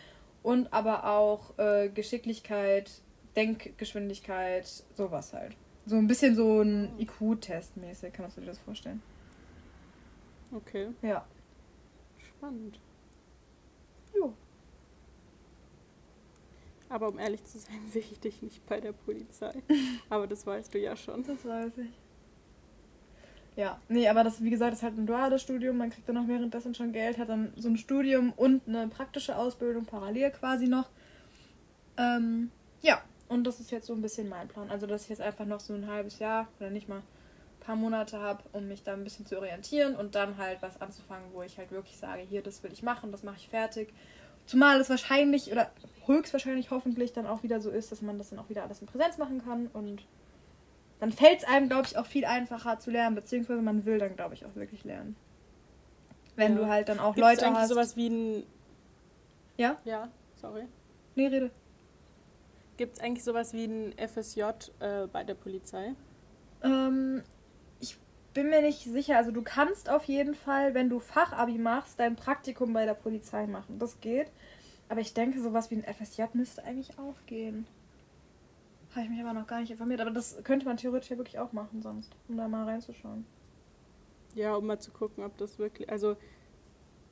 [0.43, 2.91] Und aber auch äh, Geschicklichkeit,
[3.37, 5.55] Denkgeschwindigkeit, sowas halt.
[5.85, 9.03] So ein bisschen so ein IQ-Test mäßig, kannst du dir das vorstellen?
[10.51, 10.89] Okay.
[11.03, 11.27] Ja.
[12.17, 12.81] Spannend.
[14.17, 14.33] Jo.
[16.89, 19.53] Aber um ehrlich zu sein, sehe ich dich nicht bei der Polizei.
[20.09, 21.23] Aber das weißt du ja schon.
[21.23, 22.08] Das weiß ich.
[23.59, 25.79] Ja, nee, aber das, wie gesagt, ist halt ein duales Studium.
[25.79, 29.37] Man kriegt dann auch währenddessen schon Geld, hat dann so ein Studium und eine praktische
[29.37, 30.89] Ausbildung parallel quasi noch.
[31.97, 34.71] Ähm, ja, und das ist jetzt so ein bisschen mein Plan.
[34.71, 37.03] Also, dass ich jetzt einfach noch so ein halbes Jahr oder nicht mal ein
[37.59, 41.33] paar Monate habe, um mich da ein bisschen zu orientieren und dann halt was anzufangen,
[41.33, 43.93] wo ich halt wirklich sage, hier, das will ich machen, das mache ich fertig.
[44.47, 45.73] Zumal es wahrscheinlich oder
[46.07, 48.87] höchstwahrscheinlich hoffentlich dann auch wieder so ist, dass man das dann auch wieder alles in
[48.87, 50.05] Präsenz machen kann und
[51.01, 54.17] dann fällt es einem, glaube ich, auch viel einfacher zu lernen, beziehungsweise man will dann,
[54.17, 55.17] glaube ich, auch wirklich lernen.
[56.37, 56.59] Wenn ja.
[56.59, 57.69] du halt dann auch Gibt's Leute hast.
[57.69, 58.43] sowas wie ein.
[59.57, 59.77] Ja?
[59.85, 60.09] Ja,
[60.41, 60.65] sorry.
[61.15, 61.51] Nee, rede.
[62.77, 64.43] Gibt es eigentlich sowas wie ein FSJ
[64.79, 65.95] äh, bei der Polizei?
[66.63, 67.23] Ähm,
[68.39, 69.17] bin mir nicht sicher.
[69.17, 73.49] Also du kannst auf jeden Fall, wenn du Fachabi machst, dein Praktikum bei der Polizei
[73.49, 73.81] machen.
[73.81, 74.31] Das geht.
[74.89, 77.67] Aber ich denke, sowas wie ein FSJ müsste eigentlich auch gehen.
[78.99, 80.01] Habe ich mich aber noch gar nicht informiert.
[80.01, 83.25] Aber das könnte man theoretisch ja wirklich auch machen sonst, um da mal reinzuschauen.
[84.35, 85.89] Ja, um mal zu gucken, ob das wirklich.
[85.89, 86.17] Also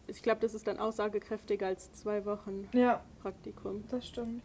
[0.09, 3.85] ich glaube, das ist dann aussagekräftiger als zwei Wochen ja, Praktikum.
[3.89, 4.43] Das stimmt.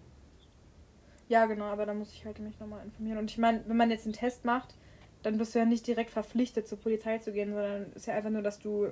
[1.30, 3.18] Ja, genau, aber da muss ich halt mich nochmal informieren.
[3.18, 4.76] Und ich meine, wenn man jetzt einen Test macht,
[5.24, 8.30] dann bist du ja nicht direkt verpflichtet, zur Polizei zu gehen, sondern ist ja einfach
[8.30, 8.90] nur, dass du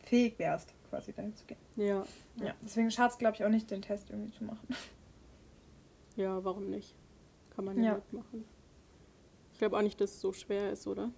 [0.00, 1.58] fähig wärst, quasi dahin zu gehen.
[1.76, 2.04] Ja.
[2.42, 4.66] Ja, deswegen schadet es, glaube ich, auch nicht, den Test irgendwie zu machen.
[6.16, 6.96] Ja, warum nicht?
[7.54, 8.44] Kann man ja, mitmachen.
[9.52, 11.10] Ich glaube auch nicht, dass es so schwer ist, oder?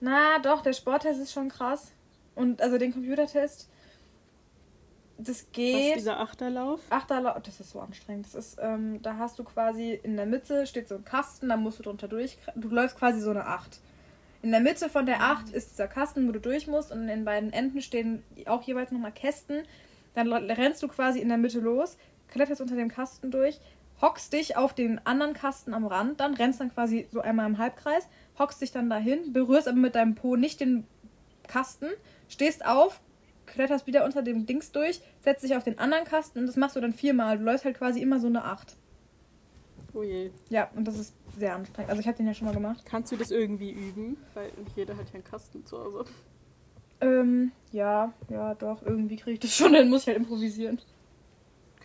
[0.00, 1.92] Na, doch, der Sporttest ist schon krass.
[2.34, 3.68] Und also den Computertest,
[5.18, 5.92] das geht.
[5.92, 6.80] Was dieser Achterlauf?
[6.90, 8.26] Achterlauf, das ist so anstrengend.
[8.26, 11.56] Das ist, ähm, da hast du quasi in der Mitte steht so ein Kasten, da
[11.56, 12.36] musst du drunter durch.
[12.54, 13.80] Du läufst quasi so eine Acht.
[14.42, 17.06] In der Mitte von der 8 ist dieser Kasten, wo du durch musst und in
[17.08, 19.62] den beiden Enden stehen auch jeweils nochmal Kästen.
[20.14, 21.96] Dann rennst du quasi in der Mitte los,
[22.28, 23.60] kletterst unter dem Kasten durch,
[24.00, 27.58] hockst dich auf den anderen Kasten am Rand, dann rennst dann quasi so einmal im
[27.58, 30.86] Halbkreis, hockst dich dann dahin, berührst aber mit deinem Po nicht den
[31.46, 31.86] Kasten,
[32.28, 33.00] stehst auf,
[33.46, 36.76] kletterst wieder unter dem Dings durch, setzt dich auf den anderen Kasten und das machst
[36.76, 37.38] du dann viermal.
[37.38, 38.76] Du läufst halt quasi immer so eine Acht.
[39.94, 40.30] Oh je.
[40.50, 41.90] Ja, und das ist sehr anstrengend.
[41.90, 42.84] Also ich habe den ja schon mal gemacht.
[42.84, 44.18] Kannst du das irgendwie üben?
[44.34, 46.04] Weil nicht jeder hat ja einen Kasten zu Hause.
[47.00, 48.82] Ähm, ja, ja, doch.
[48.82, 50.80] Irgendwie kriege ich das schon dann Muss ich halt improvisieren.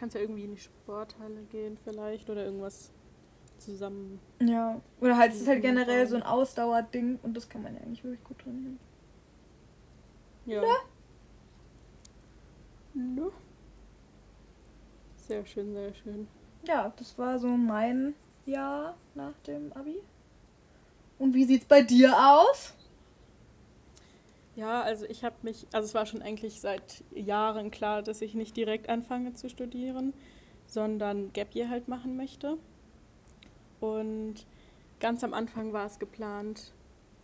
[0.02, 2.92] Du kannst ja irgendwie in die Sporthalle gehen vielleicht oder irgendwas
[3.60, 4.20] zusammen.
[4.40, 7.82] Ja, oder halt, es ist halt generell so ein Ausdauerding und das kann man ja
[7.82, 8.80] eigentlich wirklich gut trainieren.
[10.48, 10.64] Ja.
[10.64, 10.76] ja.
[12.96, 13.32] Ne?
[15.18, 16.28] Sehr schön, sehr schön.
[16.66, 18.16] Ja, das war so mein
[18.48, 20.02] Jahr nach dem Abi.
[21.20, 22.74] Und wie sieht's bei dir aus?
[24.56, 28.36] Ja, also ich habe mich, also es war schon eigentlich seit Jahren klar, dass ich
[28.36, 30.14] nicht direkt anfange zu studieren,
[30.68, 32.58] sondern Gap Year halt machen möchte.
[33.80, 34.46] Und
[35.00, 36.74] ganz am Anfang war es geplant.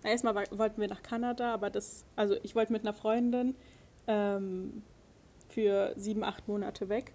[0.03, 3.55] Erstmal wollten wir nach Kanada, aber das, also ich wollte mit einer Freundin
[4.07, 4.83] ähm,
[5.49, 7.13] für sieben, acht Monate weg.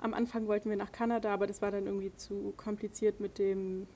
[0.00, 3.86] Am Anfang wollten wir nach Kanada, aber das war dann irgendwie zu kompliziert mit dem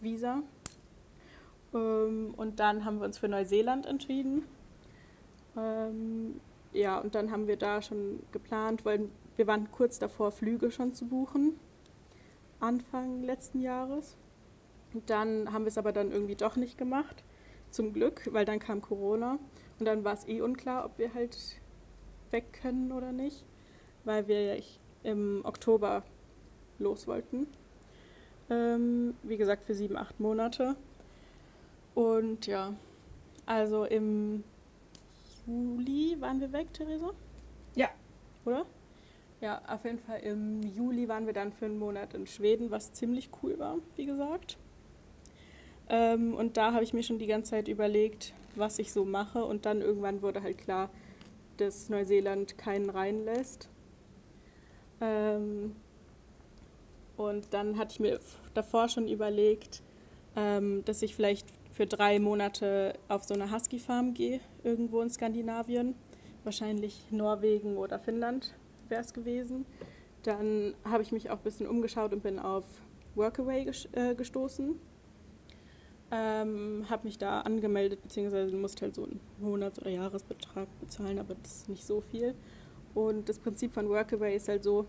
[0.00, 0.42] Visa.
[1.74, 4.44] Ähm, und dann haben wir uns für Neuseeland entschieden.
[5.56, 6.40] Ähm,
[6.72, 10.92] ja, und dann haben wir da schon geplant, weil wir waren kurz davor, Flüge schon
[10.94, 11.58] zu buchen.
[12.60, 14.16] Anfang letzten Jahres.
[14.94, 17.24] Und dann haben wir es aber dann irgendwie doch nicht gemacht.
[17.70, 19.38] Zum Glück, weil dann kam Corona.
[19.78, 21.60] Und dann war es eh unklar, ob wir halt
[22.30, 23.44] weg können oder nicht,
[24.04, 24.62] weil wir ja
[25.02, 26.02] im Oktober
[26.78, 27.46] los wollten.
[28.50, 30.76] Ähm, wie gesagt, für sieben, acht Monate.
[31.98, 32.76] Und ja,
[33.44, 34.44] also im
[35.44, 37.10] Juli waren wir weg, Theresa?
[37.74, 37.88] Ja.
[38.44, 38.66] Oder?
[39.40, 42.92] Ja, auf jeden Fall im Juli waren wir dann für einen Monat in Schweden, was
[42.92, 44.58] ziemlich cool war, wie gesagt.
[45.88, 49.44] Ähm, und da habe ich mir schon die ganze Zeit überlegt, was ich so mache.
[49.44, 50.90] Und dann irgendwann wurde halt klar,
[51.56, 53.68] dass Neuseeland keinen reinlässt.
[55.00, 55.74] Ähm,
[57.16, 58.20] und dann hatte ich mir
[58.54, 59.82] davor schon überlegt,
[60.36, 65.94] ähm, dass ich vielleicht für drei Monate auf so eine Husky-Farm gehe, irgendwo in Skandinavien.
[66.42, 68.52] Wahrscheinlich Norwegen oder Finnland
[68.88, 69.64] wäre es gewesen.
[70.24, 72.64] Dann habe ich mich auch ein bisschen umgeschaut und bin auf
[73.14, 74.74] Workaway äh, gestoßen.
[76.10, 81.36] Ähm, habe mich da angemeldet, beziehungsweise musste halt so einen Monats- oder Jahresbetrag bezahlen, aber
[81.40, 82.34] das ist nicht so viel.
[82.92, 84.86] Und das Prinzip von Workaway ist halt so,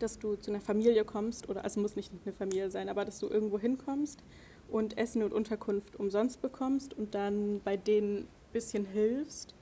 [0.00, 3.20] dass du zu einer Familie kommst, oder also muss nicht eine Familie sein, aber dass
[3.20, 4.24] du irgendwo hinkommst
[4.70, 9.54] und Essen und Unterkunft umsonst bekommst und dann bei denen ein bisschen hilfst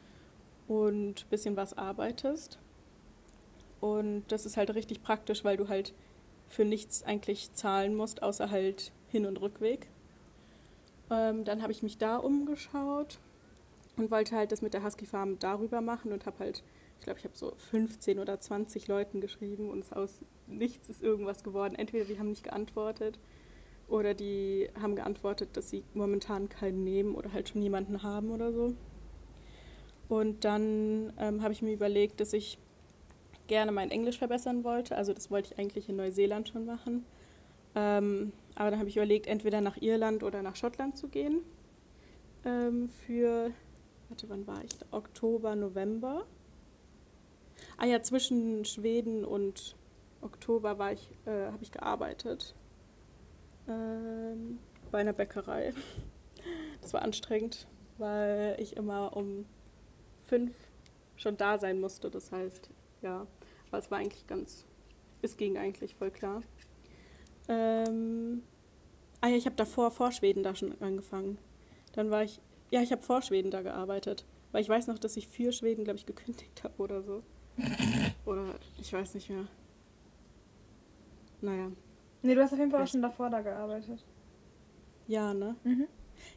[0.68, 2.58] und ein bisschen was arbeitest.
[3.80, 5.94] Und das ist halt richtig praktisch, weil du halt
[6.48, 9.88] für nichts eigentlich zahlen musst, außer halt Hin- und Rückweg.
[11.10, 13.20] Ähm, dann habe ich mich da umgeschaut
[13.96, 16.62] und wollte halt das mit der Husky Farm darüber machen und habe halt,
[16.98, 21.44] ich glaube, ich habe so 15 oder 20 Leuten geschrieben und aus nichts ist irgendwas
[21.44, 21.76] geworden.
[21.76, 23.18] Entweder die haben nicht geantwortet
[23.88, 28.52] oder die haben geantwortet, dass sie momentan keinen nehmen oder halt schon jemanden haben oder
[28.52, 28.74] so.
[30.08, 32.58] Und dann ähm, habe ich mir überlegt, dass ich
[33.46, 34.96] gerne mein Englisch verbessern wollte.
[34.96, 37.04] Also das wollte ich eigentlich in Neuseeland schon machen.
[37.74, 41.42] Ähm, aber dann habe ich überlegt, entweder nach Irland oder nach Schottland zu gehen.
[42.44, 43.50] Ähm, für,
[44.08, 44.72] warte, wann war ich?
[44.90, 46.24] Oktober, November.
[47.76, 49.76] Ah ja, zwischen Schweden und
[50.20, 50.96] Oktober äh,
[51.26, 52.54] habe ich gearbeitet.
[53.68, 54.58] Ähm,
[54.90, 55.72] bei einer Bäckerei.
[56.80, 57.66] Das war anstrengend,
[57.98, 59.46] weil ich immer um
[60.26, 60.54] fünf
[61.16, 62.10] schon da sein musste.
[62.10, 62.70] Das heißt,
[63.02, 63.26] ja,
[63.68, 64.64] aber es war eigentlich ganz,
[65.22, 66.42] es ging eigentlich voll klar.
[67.48, 68.42] Ähm,
[69.20, 71.38] ah ja, ich habe davor vor Schweden da schon angefangen.
[71.92, 74.24] Dann war ich, ja, ich habe vor Schweden da gearbeitet.
[74.52, 77.22] Weil ich weiß noch, dass ich für Schweden, glaube ich, gekündigt habe oder so.
[78.24, 79.46] oder ich weiß nicht mehr.
[81.40, 81.70] Naja.
[82.22, 84.04] Nee, du hast auf jeden Fall auch schon davor da gearbeitet.
[85.06, 85.56] Ja, ne?
[85.64, 85.86] Mhm.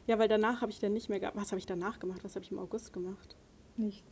[0.06, 1.42] Ja, weil danach habe ich dann nicht mehr gearbeitet.
[1.42, 2.20] Was habe ich danach gemacht?
[2.22, 3.36] Was habe ich im August gemacht?
[3.76, 4.06] Nichts.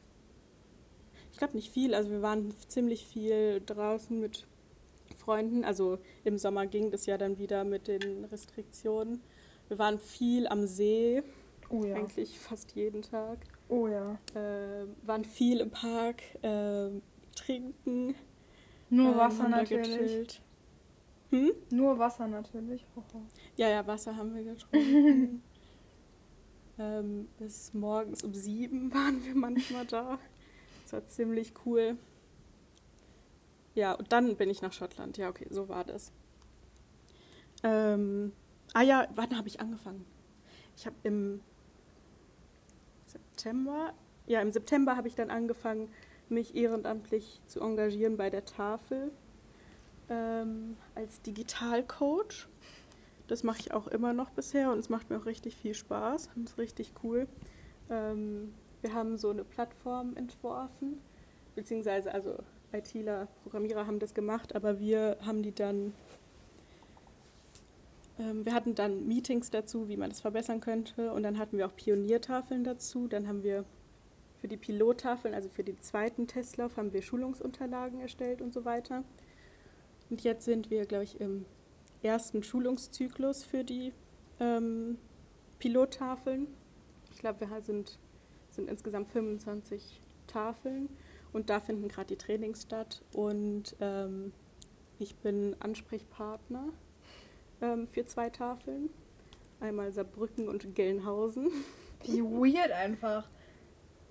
[1.33, 1.95] Ich glaube nicht viel.
[1.95, 4.47] Also wir waren ziemlich viel draußen mit
[5.17, 5.65] Freunden.
[5.65, 9.23] Also im Sommer ging das ja dann wieder mit den Restriktionen.
[9.69, 11.23] Wir waren viel am See,
[11.69, 11.97] oh ja.
[11.97, 13.39] eigentlich fast jeden Tag.
[13.69, 14.19] Oh ja.
[14.35, 16.89] Äh, waren viel im Park, äh,
[17.37, 18.15] trinken.
[18.89, 20.41] Nur ähm, Wasser natürlich.
[21.31, 21.53] Hm?
[21.71, 22.87] Nur Wasser natürlich.
[23.57, 25.43] Ja, ja, Wasser haben wir getrunken.
[26.81, 30.19] Ähm, bis morgens um sieben waren wir manchmal da.
[30.85, 31.99] Das war ziemlich cool.
[33.75, 35.19] Ja, und dann bin ich nach Schottland.
[35.19, 36.13] Ja, okay, so war das.
[37.65, 38.33] Ähm,
[38.75, 40.05] ah ja, wann habe ich angefangen?
[40.77, 41.41] Ich habe im
[43.07, 43.93] September,
[44.27, 45.91] ja, im September habe ich dann angefangen,
[46.29, 49.11] mich ehrenamtlich zu engagieren bei der Tafel
[50.11, 52.49] ähm, als Digitalcoach.
[53.27, 56.31] Das mache ich auch immer noch bisher und es macht mir auch richtig viel Spaß
[56.35, 57.29] und ist richtig cool.
[57.91, 61.01] Ähm, wir haben so eine Plattform entworfen,
[61.55, 62.37] beziehungsweise also
[62.73, 65.93] ITler, Programmierer haben das gemacht, aber wir haben die dann,
[68.19, 71.67] ähm, wir hatten dann Meetings dazu, wie man das verbessern könnte und dann hatten wir
[71.67, 73.09] auch Pioniertafeln dazu.
[73.09, 73.65] Dann haben wir
[74.41, 79.03] für die Pilottafeln, also für den zweiten Testlauf, haben wir Schulungsunterlagen erstellt und so weiter.
[80.11, 81.45] Und jetzt sind wir, glaube ich, im
[82.03, 83.93] ersten Schulungszyklus für die
[84.41, 84.99] ähm,
[85.59, 86.47] Pilottafeln.
[87.13, 87.99] Ich glaube, wir sind,
[88.51, 90.89] sind insgesamt 25 Tafeln
[91.33, 93.03] und da finden gerade die Trainings statt.
[93.13, 94.33] Und ähm,
[94.99, 96.69] ich bin Ansprechpartner
[97.61, 98.91] ähm, für zwei Tafeln.
[99.61, 101.51] Einmal Saarbrücken und Gelnhausen.
[102.05, 103.29] Wie weird einfach.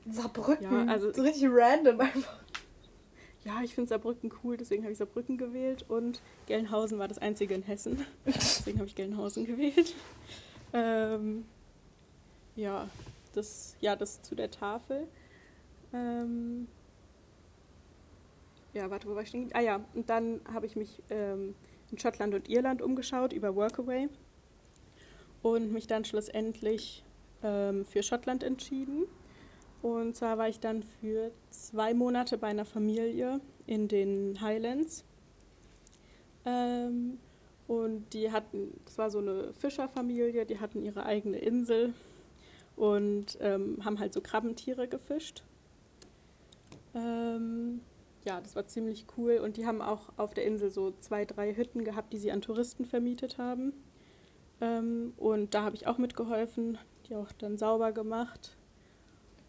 [0.10, 0.64] Saarbrücken.
[0.64, 2.44] Ja, also so richtig random einfach.
[3.48, 5.86] Ja, ich finde Saarbrücken cool, deswegen habe ich Saarbrücken gewählt.
[5.88, 8.06] Und Gelnhausen war das einzige in Hessen.
[8.26, 9.96] deswegen habe ich Gelnhausen gewählt.
[10.74, 11.46] Ähm,
[12.58, 12.90] ja,
[13.34, 15.08] das, ja, das zu der Tafel.
[15.94, 16.68] Ähm,
[18.74, 19.50] ja, warte, wo war ich denn?
[19.54, 21.56] Ah ja, und dann habe ich mich ähm,
[21.90, 24.10] in Schottland und Irland umgeschaut über Workaway
[25.42, 27.02] und mich dann schlussendlich
[27.44, 29.06] ähm, für Schottland entschieden.
[29.82, 35.06] Und zwar war ich dann für zwei Monate bei einer Familie in den Highlands.
[36.46, 37.20] Ähm,
[37.68, 41.94] und die hatten, das war so eine Fischerfamilie, die hatten ihre eigene Insel
[42.76, 45.44] und ähm, haben halt so Krabbentiere gefischt.
[46.96, 47.82] Ähm,
[48.26, 49.38] ja, das war ziemlich cool.
[49.38, 52.42] Und die haben auch auf der Insel so zwei, drei Hütten gehabt, die sie an
[52.42, 53.74] Touristen vermietet haben.
[54.60, 58.57] Ähm, und da habe ich auch mitgeholfen, die auch dann sauber gemacht.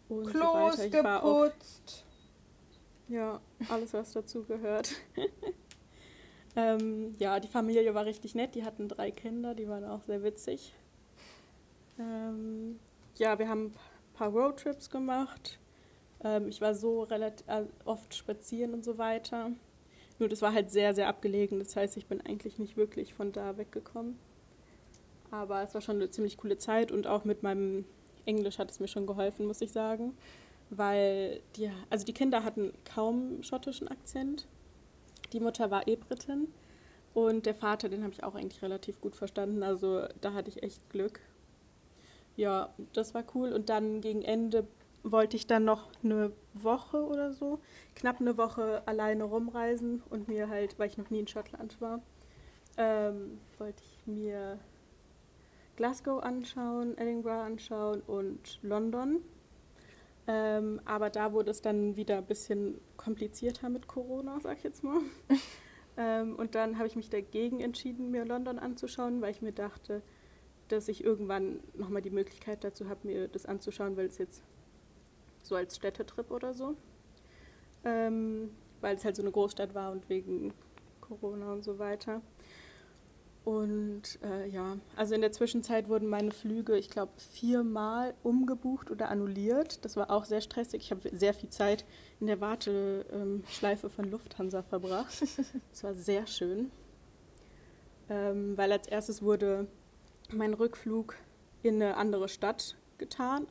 [0.09, 2.05] Und Klos so geputzt.
[2.05, 4.91] Auch, ja, alles, was dazu gehört.
[6.55, 8.55] ähm, ja, die Familie war richtig nett.
[8.55, 10.73] Die hatten drei Kinder, die waren auch sehr witzig.
[11.99, 12.79] Ähm,
[13.15, 13.73] ja, wir haben ein
[14.13, 15.59] paar Roadtrips gemacht.
[16.23, 19.51] Ähm, ich war so relativ äh, oft spazieren und so weiter.
[20.17, 21.59] Nur das war halt sehr, sehr abgelegen.
[21.59, 24.17] Das heißt, ich bin eigentlich nicht wirklich von da weggekommen.
[25.31, 27.85] Aber es war schon eine ziemlich coole Zeit und auch mit meinem
[28.29, 30.15] Englisch hat es mir schon geholfen, muss ich sagen.
[30.69, 34.47] Weil die, also die Kinder hatten kaum schottischen Akzent.
[35.33, 36.47] Die Mutter war eh Britin.
[37.13, 39.63] Und der Vater, den habe ich auch eigentlich relativ gut verstanden.
[39.63, 41.19] Also da hatte ich echt Glück.
[42.37, 43.51] Ja, das war cool.
[43.51, 44.67] Und dann gegen Ende
[45.03, 47.59] wollte ich dann noch eine Woche oder so,
[47.95, 52.01] knapp eine Woche alleine rumreisen und mir halt, weil ich noch nie in Schottland war,
[52.77, 54.59] ähm, wollte ich mir
[55.79, 59.21] Glasgow anschauen, Edinburgh anschauen und London.
[60.27, 64.83] Ähm, aber da wurde es dann wieder ein bisschen komplizierter mit Corona, sag ich jetzt
[64.83, 64.99] mal.
[65.97, 70.01] ähm, und dann habe ich mich dagegen entschieden, mir London anzuschauen, weil ich mir dachte,
[70.67, 74.43] dass ich irgendwann nochmal die Möglichkeit dazu habe, mir das anzuschauen, weil es jetzt
[75.41, 76.75] so als Städtetrip oder so.
[77.85, 80.53] Ähm, weil es halt so eine Großstadt war und wegen
[80.99, 82.21] Corona und so weiter.
[83.45, 89.09] Und äh, ja, also in der Zwischenzeit wurden meine Flüge, ich glaube, viermal umgebucht oder
[89.09, 89.83] annulliert.
[89.85, 90.83] Das war auch sehr stressig.
[90.83, 91.85] Ich habe sehr viel Zeit
[92.19, 95.23] in der Warteschleife von Lufthansa verbracht.
[95.71, 96.69] Das war sehr schön,
[98.09, 99.67] ähm, weil als erstes wurde
[100.31, 101.15] mein Rückflug
[101.63, 103.47] in eine andere Stadt getan,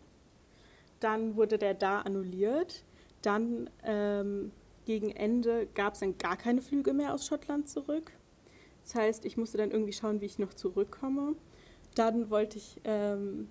[1.00, 2.84] dann wurde der da annulliert.
[3.22, 4.52] Dann ähm,
[4.84, 8.12] gegen Ende gab es dann gar keine Flüge mehr aus Schottland zurück.
[8.88, 11.34] Das heißt, ich musste dann irgendwie schauen, wie ich noch zurückkomme.
[11.94, 13.46] Dann wollte ich, ähm,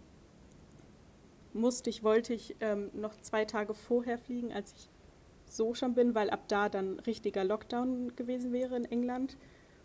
[1.54, 4.90] musste ich, wollte ich ähm, noch zwei Tage vorher fliegen, als ich
[5.46, 9.38] so schon bin, weil ab da dann richtiger Lockdown gewesen wäre in England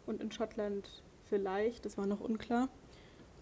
[0.07, 2.70] und in Schottland vielleicht, das war noch unklar.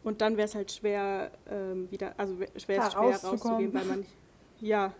[0.02, 4.00] Und dann wäre es halt schwer, ähm, wieder, also schwer, ist schwer rauszugehen, weil man
[4.00, 4.16] nicht.
[4.58, 4.94] Ja.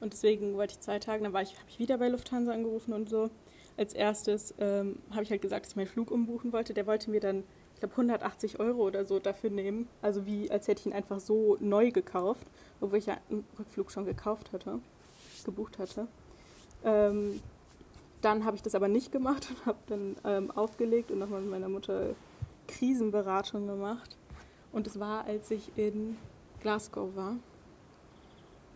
[0.00, 3.08] Und deswegen wollte ich zwei Tage, dann ich, habe ich wieder bei Lufthansa angerufen und
[3.08, 3.30] so.
[3.76, 6.74] Als erstes ähm, habe ich halt gesagt, dass ich meinen Flug umbuchen wollte.
[6.74, 7.42] Der wollte mir dann,
[7.74, 9.88] ich glaube, 180 Euro oder so dafür nehmen.
[10.00, 12.46] Also wie, als hätte ich ihn einfach so neu gekauft,
[12.80, 14.78] obwohl ich ja einen Rückflug schon gekauft hatte,
[15.44, 16.06] gebucht hatte.
[16.84, 17.40] Ähm,
[18.20, 21.50] dann habe ich das aber nicht gemacht und habe dann ähm, aufgelegt und nochmal mit
[21.50, 22.14] meiner Mutter
[22.68, 24.16] Krisenberatung gemacht.
[24.72, 26.16] Und es war, als ich in
[26.60, 27.36] Glasgow war.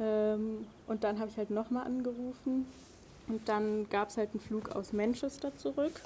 [0.01, 2.67] Ähm, und dann habe ich halt nochmal angerufen
[3.29, 6.01] und dann gab es halt einen Flug aus Manchester zurück.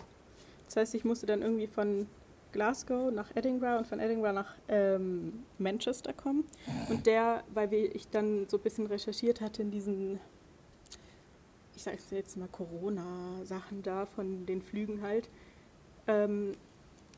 [0.67, 2.07] Das heißt, ich musste dann irgendwie von
[2.53, 6.45] Glasgow nach Edinburgh und von Edinburgh nach ähm, Manchester kommen.
[6.89, 10.21] Und der, weil ich dann so ein bisschen recherchiert hatte in diesen,
[11.75, 15.29] ich sage jetzt mal Corona-Sachen da, von den Flügen halt.
[16.07, 16.53] Ähm,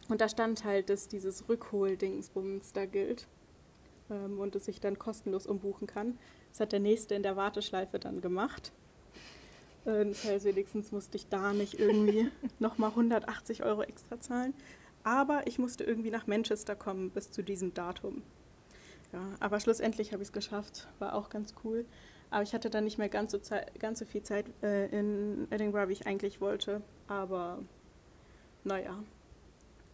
[0.08, 3.26] und da stand halt, dass dieses Rückhol-Dingsbums da gilt
[4.10, 6.18] ähm, und es sich dann kostenlos umbuchen kann.
[6.50, 8.72] Das hat der Nächste in der Warteschleife dann gemacht.
[9.84, 14.54] Äh, das heißt, wenigstens musste ich da nicht irgendwie nochmal 180 Euro extra zahlen.
[15.02, 18.22] Aber ich musste irgendwie nach Manchester kommen bis zu diesem Datum.
[19.12, 20.88] Ja, aber schlussendlich habe ich es geschafft.
[20.98, 21.84] War auch ganz cool.
[22.30, 23.38] Aber ich hatte dann nicht mehr ganz so,
[23.78, 26.82] ganz so viel Zeit äh, in Edinburgh, wie ich eigentlich wollte.
[27.06, 27.62] Aber
[28.64, 29.04] naja.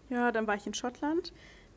[0.09, 1.33] Ja, dann war ich in Schottland.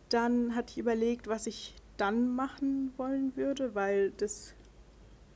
[0.09, 4.53] Dann hatte ich überlegt, was ich dann machen wollen würde, weil das,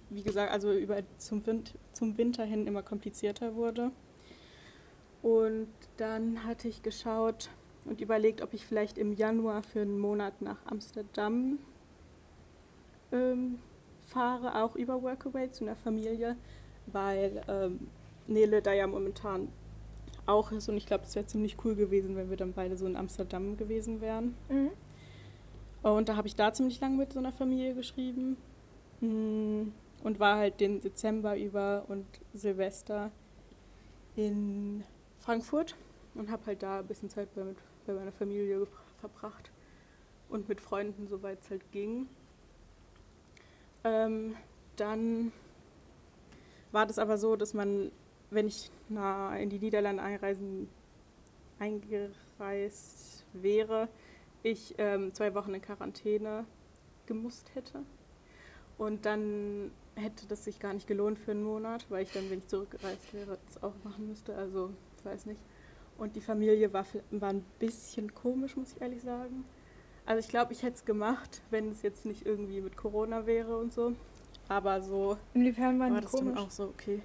[0.09, 3.91] wie gesagt, also über zum, Wind, zum Winter hin immer komplizierter wurde.
[5.21, 7.49] Und dann hatte ich geschaut
[7.85, 11.59] und überlegt, ob ich vielleicht im Januar für einen Monat nach Amsterdam
[13.11, 13.59] ähm,
[14.05, 16.37] fahre, auch über Workaway zu einer Familie,
[16.87, 17.87] weil ähm,
[18.27, 19.49] Nele da ja momentan
[20.25, 22.85] auch ist und ich glaube, es wäre ziemlich cool gewesen, wenn wir dann beide so
[22.85, 24.35] in Amsterdam gewesen wären.
[24.49, 24.71] Mhm.
[25.83, 28.35] Und da habe ich da ziemlich lange mit so einer Familie geschrieben
[28.99, 29.73] hm,
[30.07, 33.11] und war halt den Dezember über und Silvester
[34.15, 34.85] in
[35.19, 35.75] Frankfurt
[36.15, 38.65] und habe halt da ein bisschen Zeit bei, mit, bei meiner Familie
[39.01, 39.51] verbracht
[40.29, 42.07] und mit Freunden, soweit es halt ging.
[43.83, 44.37] Ähm,
[44.77, 45.33] dann
[46.71, 47.91] war das aber so, dass man,
[48.29, 50.69] wenn ich na, in die Niederlande einreisen,
[51.59, 53.89] eingereist wäre,
[54.41, 56.45] ich ähm, zwei Wochen in Quarantäne
[57.07, 57.83] gemusst hätte.
[58.77, 62.39] Und dann hätte das sich gar nicht gelohnt für einen Monat, weil ich dann, wenn
[62.39, 64.35] ich zurückgereist wäre, das auch machen müsste.
[64.35, 65.41] Also, ich weiß nicht.
[65.97, 69.45] Und die Familie war, war ein bisschen komisch, muss ich ehrlich sagen.
[70.05, 73.57] Also ich glaube, ich hätte es gemacht, wenn es jetzt nicht irgendwie mit Corona wäre
[73.57, 73.93] und so.
[74.47, 76.35] Aber so Inwiefern waren war das komisch?
[76.35, 77.01] dann auch so okay.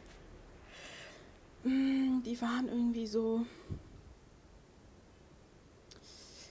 [1.64, 3.44] Mm, die waren irgendwie so.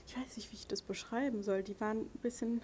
[0.06, 1.62] Ich weiß nicht, wie ich das beschreiben soll.
[1.62, 2.60] Die waren ein bisschen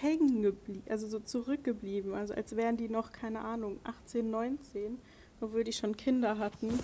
[0.00, 2.14] hängen geblieben, also so zurückgeblieben.
[2.14, 4.98] Also als wären die noch, keine Ahnung, 18, 19,
[5.40, 6.78] obwohl die schon Kinder hatten.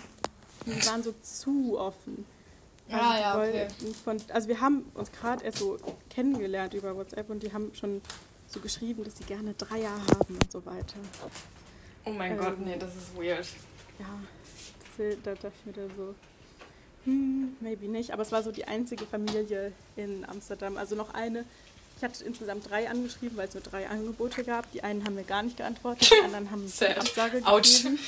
[0.65, 2.25] Die waren so zu offen.
[2.89, 3.67] Also ah, ja, okay.
[4.03, 5.77] Von, also wir haben uns gerade erst so
[6.09, 8.01] kennengelernt über WhatsApp und die haben schon
[8.47, 10.97] so geschrieben, dass sie gerne Dreier haben und so weiter.
[12.05, 13.47] Oh mein ähm, Gott, nee, das ist weird.
[13.99, 16.15] Ja, da dachte ich mir da so,
[17.03, 18.11] hm, maybe nicht.
[18.11, 20.77] Aber es war so die einzige Familie in Amsterdam.
[20.77, 21.45] Also noch eine.
[21.97, 24.71] Ich hatte insgesamt drei angeschrieben, weil es nur drei Angebote gab.
[24.71, 27.99] Die einen haben mir gar nicht geantwortet, die anderen haben eine Absage gegeben.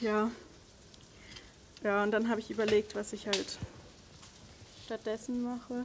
[0.00, 0.30] Ja,
[1.84, 3.58] ja, und dann habe ich überlegt, was ich halt
[4.86, 5.84] stattdessen mache.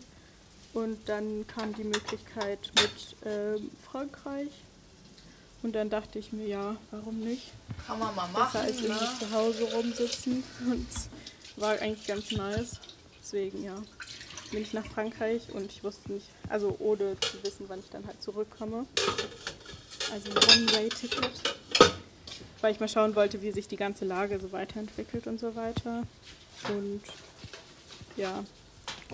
[0.74, 4.50] Und dann kam die Möglichkeit mit ähm, Frankreich.
[5.62, 7.52] Und dann dachte ich mir, ja, warum nicht?
[7.86, 8.46] Kann man mal machen.
[8.46, 9.12] Besser als irgendwie ne?
[9.20, 10.44] zu Hause rumsitzen.
[10.66, 10.88] Und
[11.58, 12.80] war eigentlich ganz nice.
[13.22, 13.76] Deswegen, ja,
[14.52, 18.06] bin ich nach Frankreich und ich wusste nicht, also ohne zu wissen, wann ich dann
[18.06, 18.86] halt zurückkomme.
[20.12, 21.60] Also One-Way-Ticket
[22.62, 26.04] weil ich mal schauen wollte, wie sich die ganze Lage so weiterentwickelt und so weiter.
[26.68, 27.02] Und
[28.18, 28.43] ja,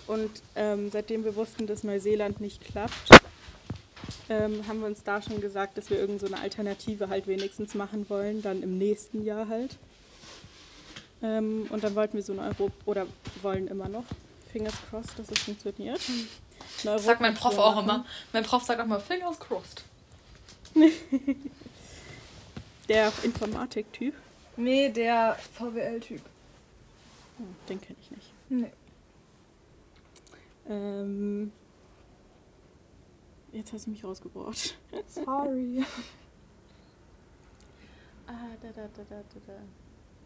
[0.07, 3.09] und ähm, seitdem wir wussten, dass Neuseeland nicht klappt,
[4.29, 8.09] ähm, haben wir uns da schon gesagt, dass wir irgendeine so Alternative halt wenigstens machen
[8.09, 9.77] wollen, dann im nächsten Jahr halt.
[11.21, 13.07] Ähm, und dann wollten wir so eine Europa, oder
[13.41, 14.05] wollen immer noch,
[14.55, 15.99] fingers crossed, dass es funktioniert.
[16.83, 18.05] Das sagt mein Prof auch immer.
[18.31, 19.83] Mein Prof sagt auch mal, fingers crossed.
[22.89, 24.15] Der Informatik-Typ?
[24.57, 26.21] Nee, der VWL-Typ.
[27.39, 28.31] Oh, den kenne ich nicht.
[28.49, 28.71] Nee.
[30.69, 31.51] Ähm,
[33.51, 34.77] jetzt hast du mich rausgebracht.
[35.07, 35.83] Sorry.
[38.27, 39.53] ah, da, da, da, da, da.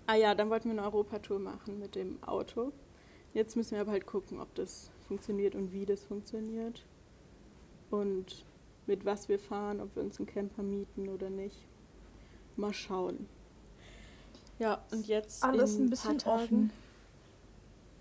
[0.05, 2.71] Ah ja, dann wollten wir eine Europatour machen mit dem Auto.
[3.33, 6.83] Jetzt müssen wir aber halt gucken, ob das funktioniert und wie das funktioniert.
[7.91, 8.45] Und
[8.87, 11.57] mit was wir fahren, ob wir uns einen Camper mieten oder nicht.
[12.55, 13.27] Mal schauen.
[14.57, 16.71] Ja, und jetzt alles in ein bisschen Tagen, offen.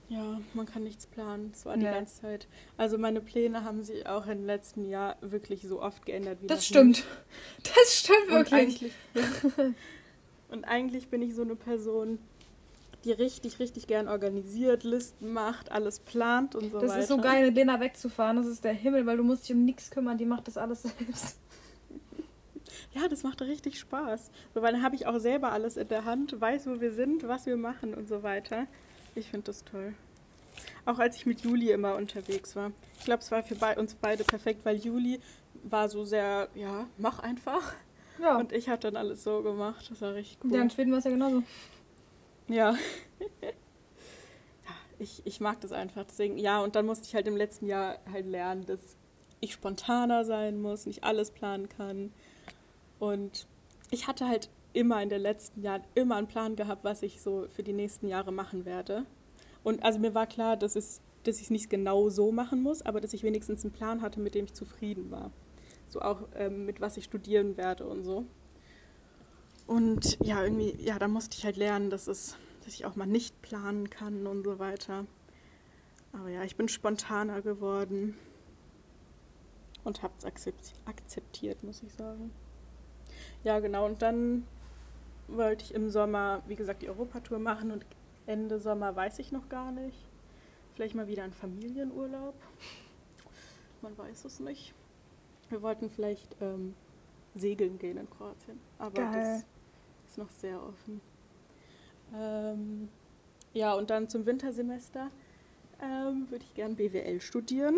[0.09, 1.51] Ja, man kann nichts planen.
[1.53, 1.93] Das war die ja.
[1.93, 2.49] ganze Zeit.
[2.77, 6.67] Also meine Pläne haben sich auch im letzten Jahr wirklich so oft geändert wie Das
[6.67, 6.97] stimmt.
[6.97, 7.71] Nie.
[7.75, 8.93] Das stimmt wirklich.
[9.15, 9.75] Und eigentlich,
[10.49, 12.19] und eigentlich bin ich so eine Person,
[13.05, 16.95] die richtig, richtig gern organisiert, Listen macht, alles plant und so das weiter.
[16.95, 18.37] Das ist so geil, mit Lena wegzufahren.
[18.37, 20.19] Das ist der Himmel, weil du musst dich um nichts kümmern.
[20.19, 21.39] Die macht das alles selbst.
[22.95, 24.31] Ja, das macht richtig Spaß.
[24.55, 27.29] So, weil dann habe ich auch selber alles in der Hand, weiß, wo wir sind,
[27.29, 28.67] was wir machen und so weiter.
[29.15, 29.95] Ich finde das toll.
[30.85, 32.73] Auch als ich mit Juli immer unterwegs war.
[32.99, 35.21] Ich glaube, es war für bei uns beide perfekt, weil Juli
[35.63, 37.75] war so sehr, ja, mach einfach.
[38.21, 38.37] Ja.
[38.37, 39.89] Und ich habe dann alles so gemacht.
[39.91, 40.55] Das war richtig cool.
[40.55, 41.43] Ja, in Schweden war es ja genauso.
[42.55, 42.75] Ja.
[44.99, 46.05] ich, ich mag das einfach.
[46.05, 48.97] Deswegen, ja, und dann musste ich halt im letzten Jahr halt lernen, dass
[49.41, 52.11] ich spontaner sein muss, nicht alles planen kann.
[52.99, 53.47] Und
[53.91, 57.47] ich hatte halt immer in den letzten Jahren immer einen Plan gehabt, was ich so
[57.49, 59.05] für die nächsten Jahre machen werde.
[59.65, 62.83] Und also mir war klar, dass, es, dass ich es nicht genau so machen muss,
[62.83, 65.31] aber dass ich wenigstens einen Plan hatte, mit dem ich zufrieden war.
[65.89, 68.25] So auch ähm, mit was ich studieren werde und so.
[69.69, 73.07] Und ja, irgendwie, ja, da musste ich halt lernen, dass, es, dass ich auch mal
[73.07, 75.05] nicht planen kann und so weiter.
[76.15, 78.17] Aber ja, ich bin spontaner geworden
[79.85, 82.31] und habe es akzeptiert, muss ich sagen.
[83.45, 83.85] Ja, genau.
[83.85, 84.47] Und dann
[85.29, 87.85] wollte ich im Sommer, wie gesagt, die Europatour machen und
[88.27, 89.99] Ende Sommer weiß ich noch gar nicht.
[90.75, 92.35] Vielleicht mal wieder ein Familienurlaub.
[93.83, 94.73] Man weiß es nicht.
[95.51, 96.75] Wir wollten vielleicht ähm,
[97.35, 99.35] segeln gehen in Kroatien, aber Geil.
[99.43, 99.58] das
[100.19, 101.01] ist noch sehr offen.
[102.15, 102.89] Ähm,
[103.53, 105.11] ja, und dann zum Wintersemester
[105.83, 107.77] ähm, würde ich gern BWL studieren.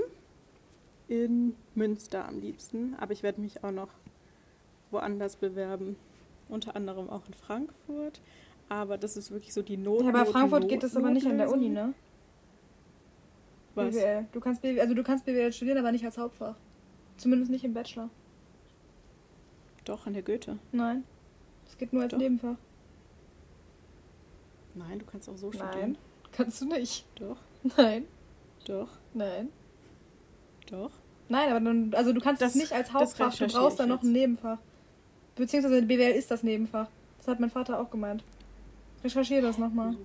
[1.09, 3.89] In Münster am liebsten, aber ich werde mich auch noch
[4.93, 5.97] woanders bewerben.
[6.49, 8.21] Unter anderem auch in Frankfurt.
[8.69, 10.03] Aber das ist wirklich so die Not.
[10.03, 11.95] Ja, aber Frankfurt Not geht das aber nicht an der Uni, ne?
[13.75, 13.95] Was?
[13.95, 14.27] BWL.
[14.33, 16.55] Du kannst BWL, also du kannst BWL studieren, aber nicht als Hauptfach.
[17.17, 18.09] Zumindest nicht im Bachelor.
[19.85, 20.59] Doch, an der Goethe.
[20.71, 21.05] Nein.
[21.71, 22.19] Es geht nur als Doch.
[22.19, 22.57] Nebenfach.
[24.75, 25.93] Nein, du kannst auch so studieren.
[25.93, 25.99] Nein,
[26.33, 27.07] kannst du nicht.
[27.15, 27.37] Doch.
[27.77, 28.07] Nein.
[28.67, 28.89] Doch.
[29.15, 29.49] Nein.
[30.71, 30.91] Doch.
[31.29, 34.03] Nein, aber dann, also du kannst das, das nicht als Hauptfach, du brauchst dann noch
[34.03, 34.59] ein Nebenfach.
[35.37, 36.89] Beziehungsweise BWL ist das Nebenfach.
[37.19, 38.25] Das hat mein Vater auch gemeint.
[39.05, 39.97] Recherchiere das nochmal.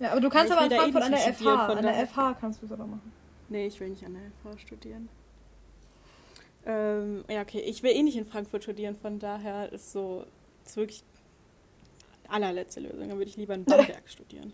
[0.00, 1.66] Ja, aber du kannst aber in Frankfurt an der FH.
[1.66, 3.12] An der FH kannst du es aber machen.
[3.50, 5.08] Nee, ich will nicht an der FH studieren.
[6.66, 7.60] Ähm, ja, okay.
[7.60, 10.26] Ich will eh nicht in Frankfurt studieren, von daher ist so,
[10.70, 11.02] ist wirklich
[12.28, 13.08] allerletzte Lösung.
[13.08, 14.52] Dann würde ich lieber in Bamberg studieren.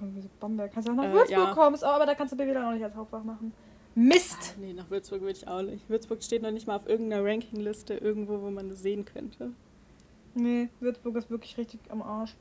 [0.00, 0.72] Wieso Bamberg?
[0.72, 1.54] Kannst du auch nach äh, Würzburg ja.
[1.54, 3.52] kommen, aber da kannst du BWL auch nicht als Hauptfach machen.
[3.94, 4.54] Mist!
[4.56, 5.88] Ah, nee, nach Würzburg würde ich auch nicht.
[5.88, 9.52] Würzburg steht noch nicht mal auf irgendeiner Rankingliste irgendwo, wo man das sehen könnte.
[10.34, 12.34] Nee, Würzburg ist wirklich richtig am Arsch.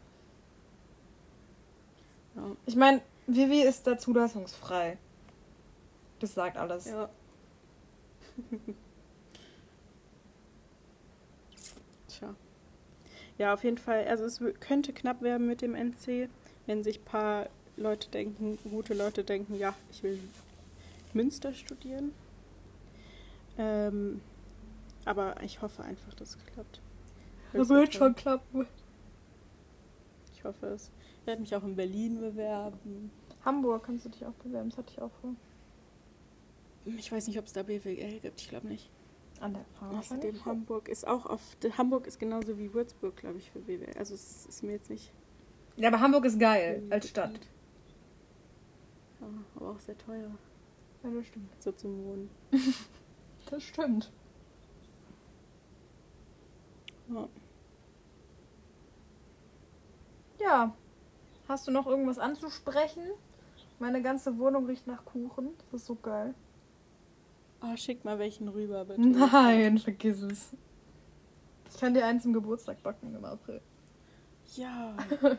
[2.36, 2.56] Ja.
[2.66, 4.98] Ich meine, Vivi ist da zulassungsfrei.
[6.20, 6.86] Das sagt alles.
[6.86, 7.10] Ja.
[13.44, 14.08] Ja, auf jeden Fall.
[14.08, 16.30] Also es könnte knapp werden mit dem NC,
[16.66, 20.18] wenn sich ein paar Leute denken, gute Leute denken, ja, ich will
[21.12, 22.14] Münster studieren.
[23.58, 24.22] Ähm,
[25.04, 26.80] aber ich hoffe einfach, dass es klappt.
[27.52, 28.66] Das wird schon klappen.
[30.34, 30.90] Ich hoffe es.
[31.20, 33.12] Ich werde mich auch in Berlin bewerben.
[33.44, 35.36] Hamburg kannst du dich auch bewerben, das hatte ich auch vor.
[36.86, 38.90] Ich weiß nicht, ob es da BWL gibt, ich glaube nicht.
[39.44, 40.00] An der Farm.
[40.00, 41.42] Außerdem Hamburg ist auch auf.
[41.78, 43.98] Hamburg ist genauso wie Würzburg, glaube ich, für BWL.
[43.98, 45.12] Also es ist mir jetzt nicht.
[45.76, 47.38] Ja, aber Hamburg ist geil als Stadt.
[49.20, 49.28] Ja,
[49.58, 50.32] aber auch sehr teuer.
[51.04, 51.50] Ja, das stimmt.
[51.62, 52.30] So zum Wohnen.
[53.50, 54.14] das stimmt.
[57.10, 57.28] Ja.
[60.40, 60.76] ja.
[61.50, 63.04] Hast du noch irgendwas anzusprechen?
[63.78, 65.50] Meine ganze Wohnung riecht nach Kuchen.
[65.70, 66.34] Das ist so geil.
[67.64, 69.02] Oh, schick mal welchen rüber, bitte.
[69.08, 70.50] Nein, vergiss es.
[71.72, 73.62] Ich kann dir einen zum Geburtstag backen im April.
[74.56, 74.96] Ja.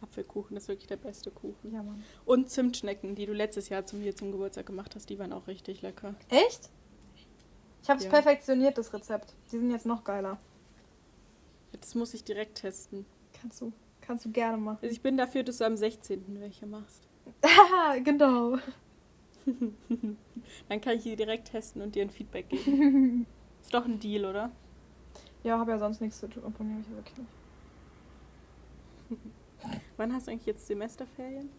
[0.00, 1.72] Apfelkuchen ist wirklich der beste Kuchen.
[1.72, 2.02] Ja, Mann.
[2.24, 5.46] Und Zimtschnecken, die du letztes Jahr zu mir zum Geburtstag gemacht hast, die waren auch
[5.46, 6.14] richtig lecker.
[6.28, 6.70] Echt?
[7.82, 8.10] Ich habe es ja.
[8.10, 9.34] perfektioniert, das Rezept.
[9.52, 10.38] Die sind jetzt noch geiler.
[11.80, 13.06] Das muss ich direkt testen.
[13.40, 14.78] Kannst du, kannst du gerne machen.
[14.82, 16.40] Also ich bin dafür, dass du am 16.
[16.40, 17.06] welche machst.
[18.04, 18.58] Genau.
[20.68, 23.26] Dann kann ich die direkt testen und dir ein Feedback geben.
[23.62, 24.50] Ist doch ein Deal, oder?
[25.42, 26.42] Ja, habe ja sonst nichts zu tun.
[26.44, 27.30] Habe ich ja wirklich nicht.
[29.96, 31.50] Wann hast du eigentlich jetzt Semesterferien?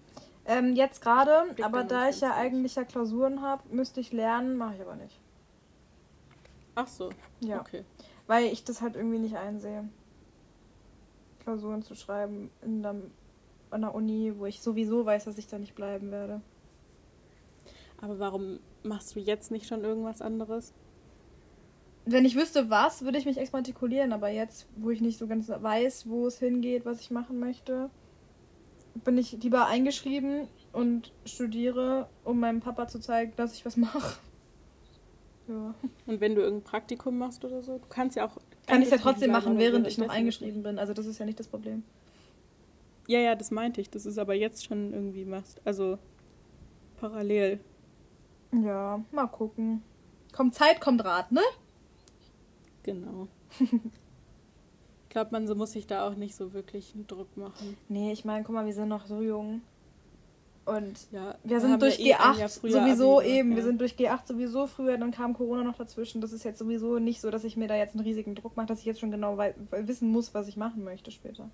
[0.45, 4.75] Ähm, jetzt gerade, aber da ich ja eigentlich ja Klausuren habe, müsste ich lernen, mache
[4.75, 5.19] ich aber nicht.
[6.75, 7.09] Ach so.
[7.41, 7.59] Ja.
[7.59, 7.83] Okay.
[8.27, 9.89] Weil ich das halt irgendwie nicht einsehe.
[11.39, 12.95] Klausuren zu schreiben in der,
[13.71, 16.41] an der Uni, wo ich sowieso weiß, dass ich da nicht bleiben werde.
[17.99, 20.73] Aber warum machst du jetzt nicht schon irgendwas anderes?
[22.07, 24.13] wenn ich wüsste, was, würde ich mich exmatrikulieren.
[24.13, 27.89] Aber jetzt, wo ich nicht so ganz weiß, wo es hingeht, was ich machen möchte,
[29.03, 34.17] bin ich lieber eingeschrieben und studiere, um meinem Papa zu zeigen, dass ich was mache.
[35.49, 35.73] Ja.
[36.05, 38.35] Und wenn du irgendein Praktikum machst oder so, du kannst ja auch.
[38.65, 40.77] Kann ich es ja trotzdem machen, während ich noch eingeschrieben bin.
[40.77, 41.83] Also das ist ja nicht das Problem.
[43.07, 43.89] Ja, ja, das meinte ich.
[43.89, 45.61] Das ist aber jetzt schon irgendwie machst.
[45.63, 45.99] Also
[46.99, 47.61] parallel.
[48.51, 49.83] Ja, mal gucken.
[50.33, 51.41] Kommt Zeit, kommt Rat, ne?
[52.83, 53.27] Genau.
[53.59, 57.77] ich glaube, man muss sich da auch nicht so wirklich einen Druck machen.
[57.89, 59.61] Nee, ich meine, guck mal, wir sind noch so jung.
[60.67, 63.55] Und ja, wir sind durch ja G8 sowieso Abi, eben, ja.
[63.55, 66.19] wir sind durch G8 sowieso früher, dann kam Corona noch dazwischen.
[66.19, 68.67] Das ist jetzt sowieso nicht so, dass ich mir da jetzt einen riesigen Druck mache,
[68.67, 69.37] dass ich jetzt schon genau
[69.71, 71.49] wissen muss, was ich machen möchte später.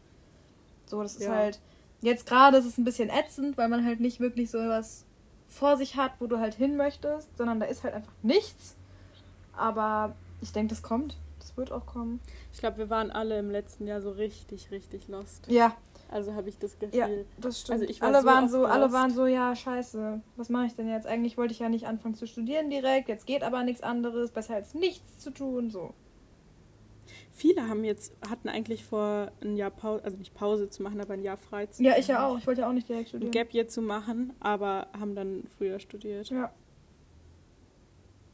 [0.88, 1.60] So, das ist halt,
[2.02, 5.06] jetzt gerade ist es ein bisschen ätzend, weil man halt nicht wirklich so was
[5.54, 8.76] vor sich hat, wo du halt hin möchtest, sondern da ist halt einfach nichts.
[9.56, 11.18] Aber ich denke, das kommt.
[11.40, 12.22] Das wird auch kommen.
[12.54, 15.46] Ich glaube, wir waren alle im letzten Jahr so richtig, richtig lost.
[15.48, 15.76] Ja,
[16.10, 16.98] also habe ich das Gefühl.
[16.98, 17.82] Ja, das stimmt.
[17.82, 20.76] Also ich war alle, so waren so, alle waren so, ja, scheiße, was mache ich
[20.76, 21.06] denn jetzt?
[21.06, 24.56] Eigentlich wollte ich ja nicht anfangen zu studieren direkt, jetzt geht aber nichts anderes, besser
[24.56, 25.94] als nichts zu tun, so.
[27.36, 31.16] Viele haben jetzt, hatten eigentlich vor, ein Jahr Pause, also nicht Pause zu machen, aber
[31.16, 32.38] ein Jahr frei zu Ja, ich ja auch.
[32.38, 33.30] Ich wollte ja auch nicht direkt studieren.
[33.30, 36.30] Ein Gap Year zu machen, aber haben dann früher studiert.
[36.30, 36.54] Ja.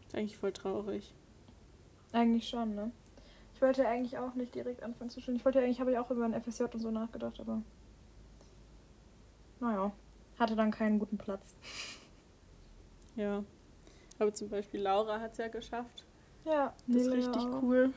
[0.07, 1.13] Ist eigentlich voll traurig.
[2.11, 2.91] Eigentlich schon, ne?
[3.55, 5.37] Ich wollte ja eigentlich auch nicht direkt anfangen zu studieren.
[5.37, 7.61] Ich wollte ja eigentlich, habe ich auch über ein FSJ und so nachgedacht, aber.
[9.61, 9.93] Naja,
[10.37, 11.55] hatte dann keinen guten Platz.
[13.15, 13.45] Ja.
[14.17, 16.05] Aber zum Beispiel Laura hat es ja geschafft.
[16.43, 17.63] Ja, das ist richtig auch.
[17.63, 17.93] cool.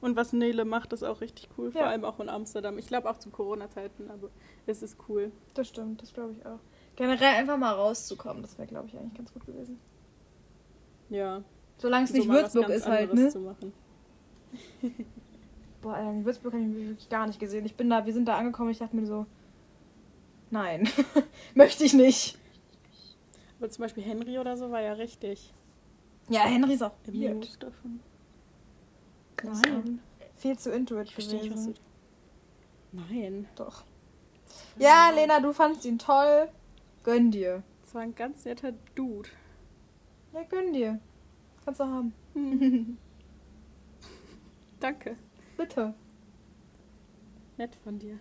[0.00, 1.70] Und was Nele macht, ist auch richtig cool.
[1.72, 1.88] Vor ja.
[1.88, 2.78] allem auch in Amsterdam.
[2.78, 4.30] Ich glaube auch zu Corona-Zeiten, aber
[4.66, 5.30] es ist cool.
[5.54, 6.60] Das stimmt, das glaube ich auch.
[6.96, 9.78] Generell einfach mal rauszukommen, das wäre, glaube ich, eigentlich ganz gut gewesen.
[11.10, 11.42] Ja.
[11.76, 13.32] Solange es so nicht Würzburg ist halt, ne?
[15.82, 17.64] Boah, in Würzburg habe ich mich wirklich gar nicht gesehen.
[17.64, 19.26] Ich bin da, wir sind da angekommen, ich dachte mir so,
[20.50, 20.88] nein,
[21.54, 22.38] möchte ich nicht.
[23.58, 25.52] Aber zum Beispiel Henry oder so war ja richtig.
[26.28, 27.62] Ja, Henry ist auch weird.
[27.62, 28.00] davon.
[29.42, 30.00] Nein.
[30.36, 31.74] Viel zu intuit gewesen.
[32.92, 33.48] Nein.
[33.56, 33.84] Doch.
[34.78, 36.48] Ja, Lena, du fandst ihn toll.
[37.02, 37.62] Gönn dir.
[37.82, 39.28] Das war ein ganz netter Dude.
[40.32, 41.00] Ja, gönn dir.
[41.64, 42.14] Kannst du haben.
[44.80, 45.16] Danke.
[45.56, 45.94] Bitte.
[47.56, 48.18] Nett von dir.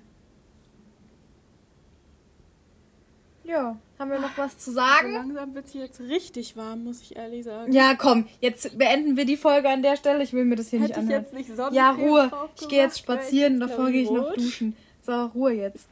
[3.49, 5.07] Ja, haben wir noch was zu sagen?
[5.07, 7.71] Also langsam wird es jetzt richtig warm, muss ich ehrlich sagen.
[7.71, 10.23] Ja, komm, jetzt beenden wir die Folge an der Stelle.
[10.23, 11.25] Ich will mir das hier Hätte nicht anhören.
[11.31, 12.31] Ich jetzt nicht ja, Ruhe.
[12.59, 14.75] Ich gehe jetzt spazieren, davor gehe ich noch duschen.
[15.01, 15.87] So, Ruhe jetzt.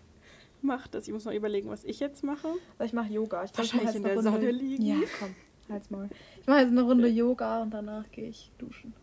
[0.62, 1.08] Mach das.
[1.08, 2.46] Ich muss noch überlegen, was ich jetzt mache.
[2.84, 3.42] Ich mache Yoga.
[3.42, 4.30] Ich Wahrscheinlich in der Runde...
[4.30, 4.86] Sonne liegen.
[4.86, 5.34] Ja, komm.
[5.68, 6.08] Halt's mal.
[6.40, 8.94] Ich mache jetzt eine Runde Yoga und danach gehe ich duschen.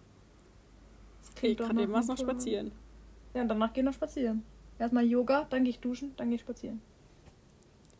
[1.35, 2.71] Okay, gerade eben was noch spazieren.
[3.33, 4.43] Ja, und danach gehen noch spazieren.
[4.77, 6.81] Erstmal Yoga, dann gehe ich duschen, dann gehe ich spazieren.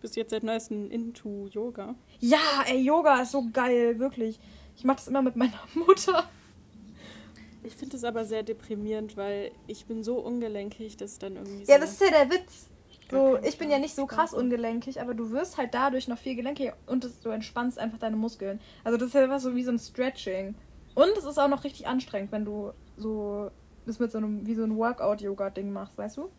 [0.02, 1.96] Bist du jetzt seit neuestem into Yoga?
[2.20, 4.40] Ja, ey, Yoga ist so geil, wirklich.
[4.76, 6.30] Ich mache das immer mit meiner Mutter.
[7.64, 11.72] Ich finde es aber sehr deprimierend, weil ich bin so ungelenkig, dass dann irgendwie so
[11.72, 12.70] Ja, das ist ja der Witz.
[13.12, 16.36] So, ich bin ja nicht so krass ungelenkig, aber du wirst halt dadurch noch viel
[16.36, 18.60] gelenkiger und du entspannst einfach deine Muskeln.
[18.84, 20.54] Also das ist ja einfach so wie so ein Stretching.
[20.94, 23.50] Und es ist auch noch richtig anstrengend, wenn du so
[23.86, 26.30] das mit so einem, wie so ein Workout-Yoga-Ding machst, weißt du?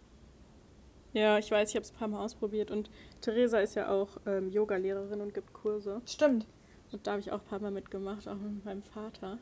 [1.12, 2.90] Ja, ich weiß, ich habe es ein paar Mal ausprobiert und
[3.20, 6.00] Theresa ist ja auch ähm, Yoga-Lehrerin und gibt Kurse.
[6.06, 6.46] Stimmt.
[6.92, 9.38] Und da habe ich auch ein paar Mal mitgemacht, auch mit meinem Vater.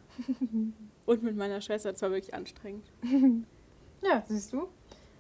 [1.07, 1.93] und mit meiner Schwester.
[1.93, 2.87] Das war wirklich anstrengend.
[4.03, 4.69] ja, siehst du?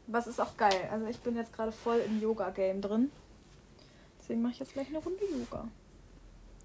[0.06, 0.88] Was ist auch geil.
[0.90, 3.10] Also ich bin jetzt gerade voll im Yoga-Game drin.
[4.18, 5.68] Deswegen mache ich jetzt gleich eine Runde Yoga.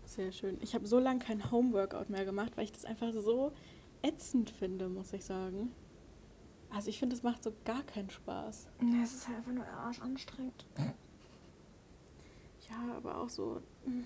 [0.05, 0.57] Sehr schön.
[0.61, 3.51] Ich habe so lange kein Homeworkout mehr gemacht, weil ich das einfach so
[4.01, 5.71] ätzend finde, muss ich sagen.
[6.73, 8.67] Also ich finde, es macht so gar keinen Spaß.
[8.81, 10.65] Ja, es ist halt einfach nur arsch anstrengend.
[12.69, 14.05] Ja, aber auch so hm,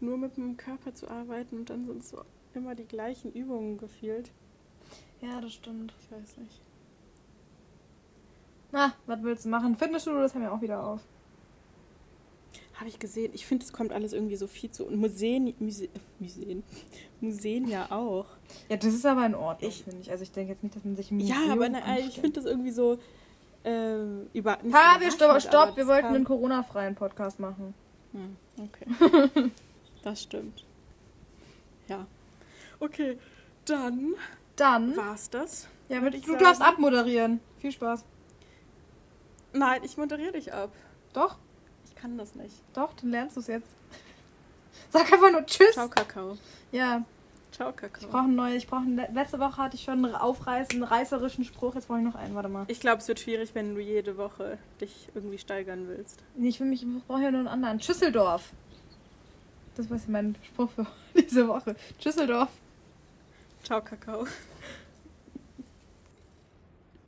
[0.00, 2.24] nur mit dem Körper zu arbeiten und dann sind es so
[2.54, 4.30] immer die gleichen Übungen gefühlt.
[5.20, 5.92] Ja, das stimmt.
[6.00, 6.62] Ich weiß nicht.
[8.72, 9.76] Na, was willst du machen?
[9.76, 11.00] Fitnessstudio, das haben wir auch wieder auf.
[12.74, 13.30] Habe ich gesehen.
[13.34, 14.84] Ich finde, es kommt alles irgendwie so viel zu.
[14.84, 16.64] Und Museen, Muse, Museen,
[17.20, 18.26] Museen ja auch.
[18.68, 20.10] Ja, das ist aber in Ordnung, finde ich.
[20.10, 22.40] Also ich denke jetzt nicht, dass man sich im Museum Ja, aber na, ich finde
[22.40, 22.98] das irgendwie so
[23.64, 24.58] ähm, über.
[24.72, 25.76] Ha, wir stopp, stopp.
[25.76, 27.74] wir wollten einen Corona-freien Podcast machen.
[28.12, 29.50] Hm, okay.
[30.02, 30.64] das stimmt.
[31.88, 32.06] Ja.
[32.80, 33.18] Okay,
[33.66, 34.14] dann.
[34.56, 34.96] Dann.
[34.96, 35.68] War's das?
[35.88, 36.38] Ja, mit, du sagen.
[36.38, 37.40] darfst abmoderieren.
[37.58, 38.04] Viel Spaß.
[39.52, 40.72] Nein, ich moderiere dich ab.
[41.12, 41.38] Doch?
[42.04, 42.54] Kann das nicht.
[42.74, 43.70] Doch, dann lernst du es jetzt.
[44.90, 45.72] Sag einfach nur Tschüss.
[45.72, 46.36] Ciao, Kakao.
[46.70, 47.02] Ja.
[47.50, 48.02] Ciao, Kakao.
[48.02, 48.56] Ich brauche einen neuen.
[48.56, 48.84] Ich brauche
[49.14, 51.74] letzte Woche hatte ich schon einen aufreißenden, reißerischen Spruch.
[51.74, 52.34] Jetzt brauche ich noch einen.
[52.34, 52.66] Warte mal.
[52.68, 56.18] Ich glaube, es wird schwierig, wenn du jede Woche dich irgendwie steigern willst.
[56.34, 56.82] Nee, ich will mich.
[56.82, 57.80] Ich brauche ja nur einen anderen.
[57.80, 58.50] Schüsseldorf.
[59.74, 61.74] Das war mein Spruch für diese Woche.
[61.98, 62.50] Schüsseldorf.
[63.62, 64.26] Ciao, Kakao.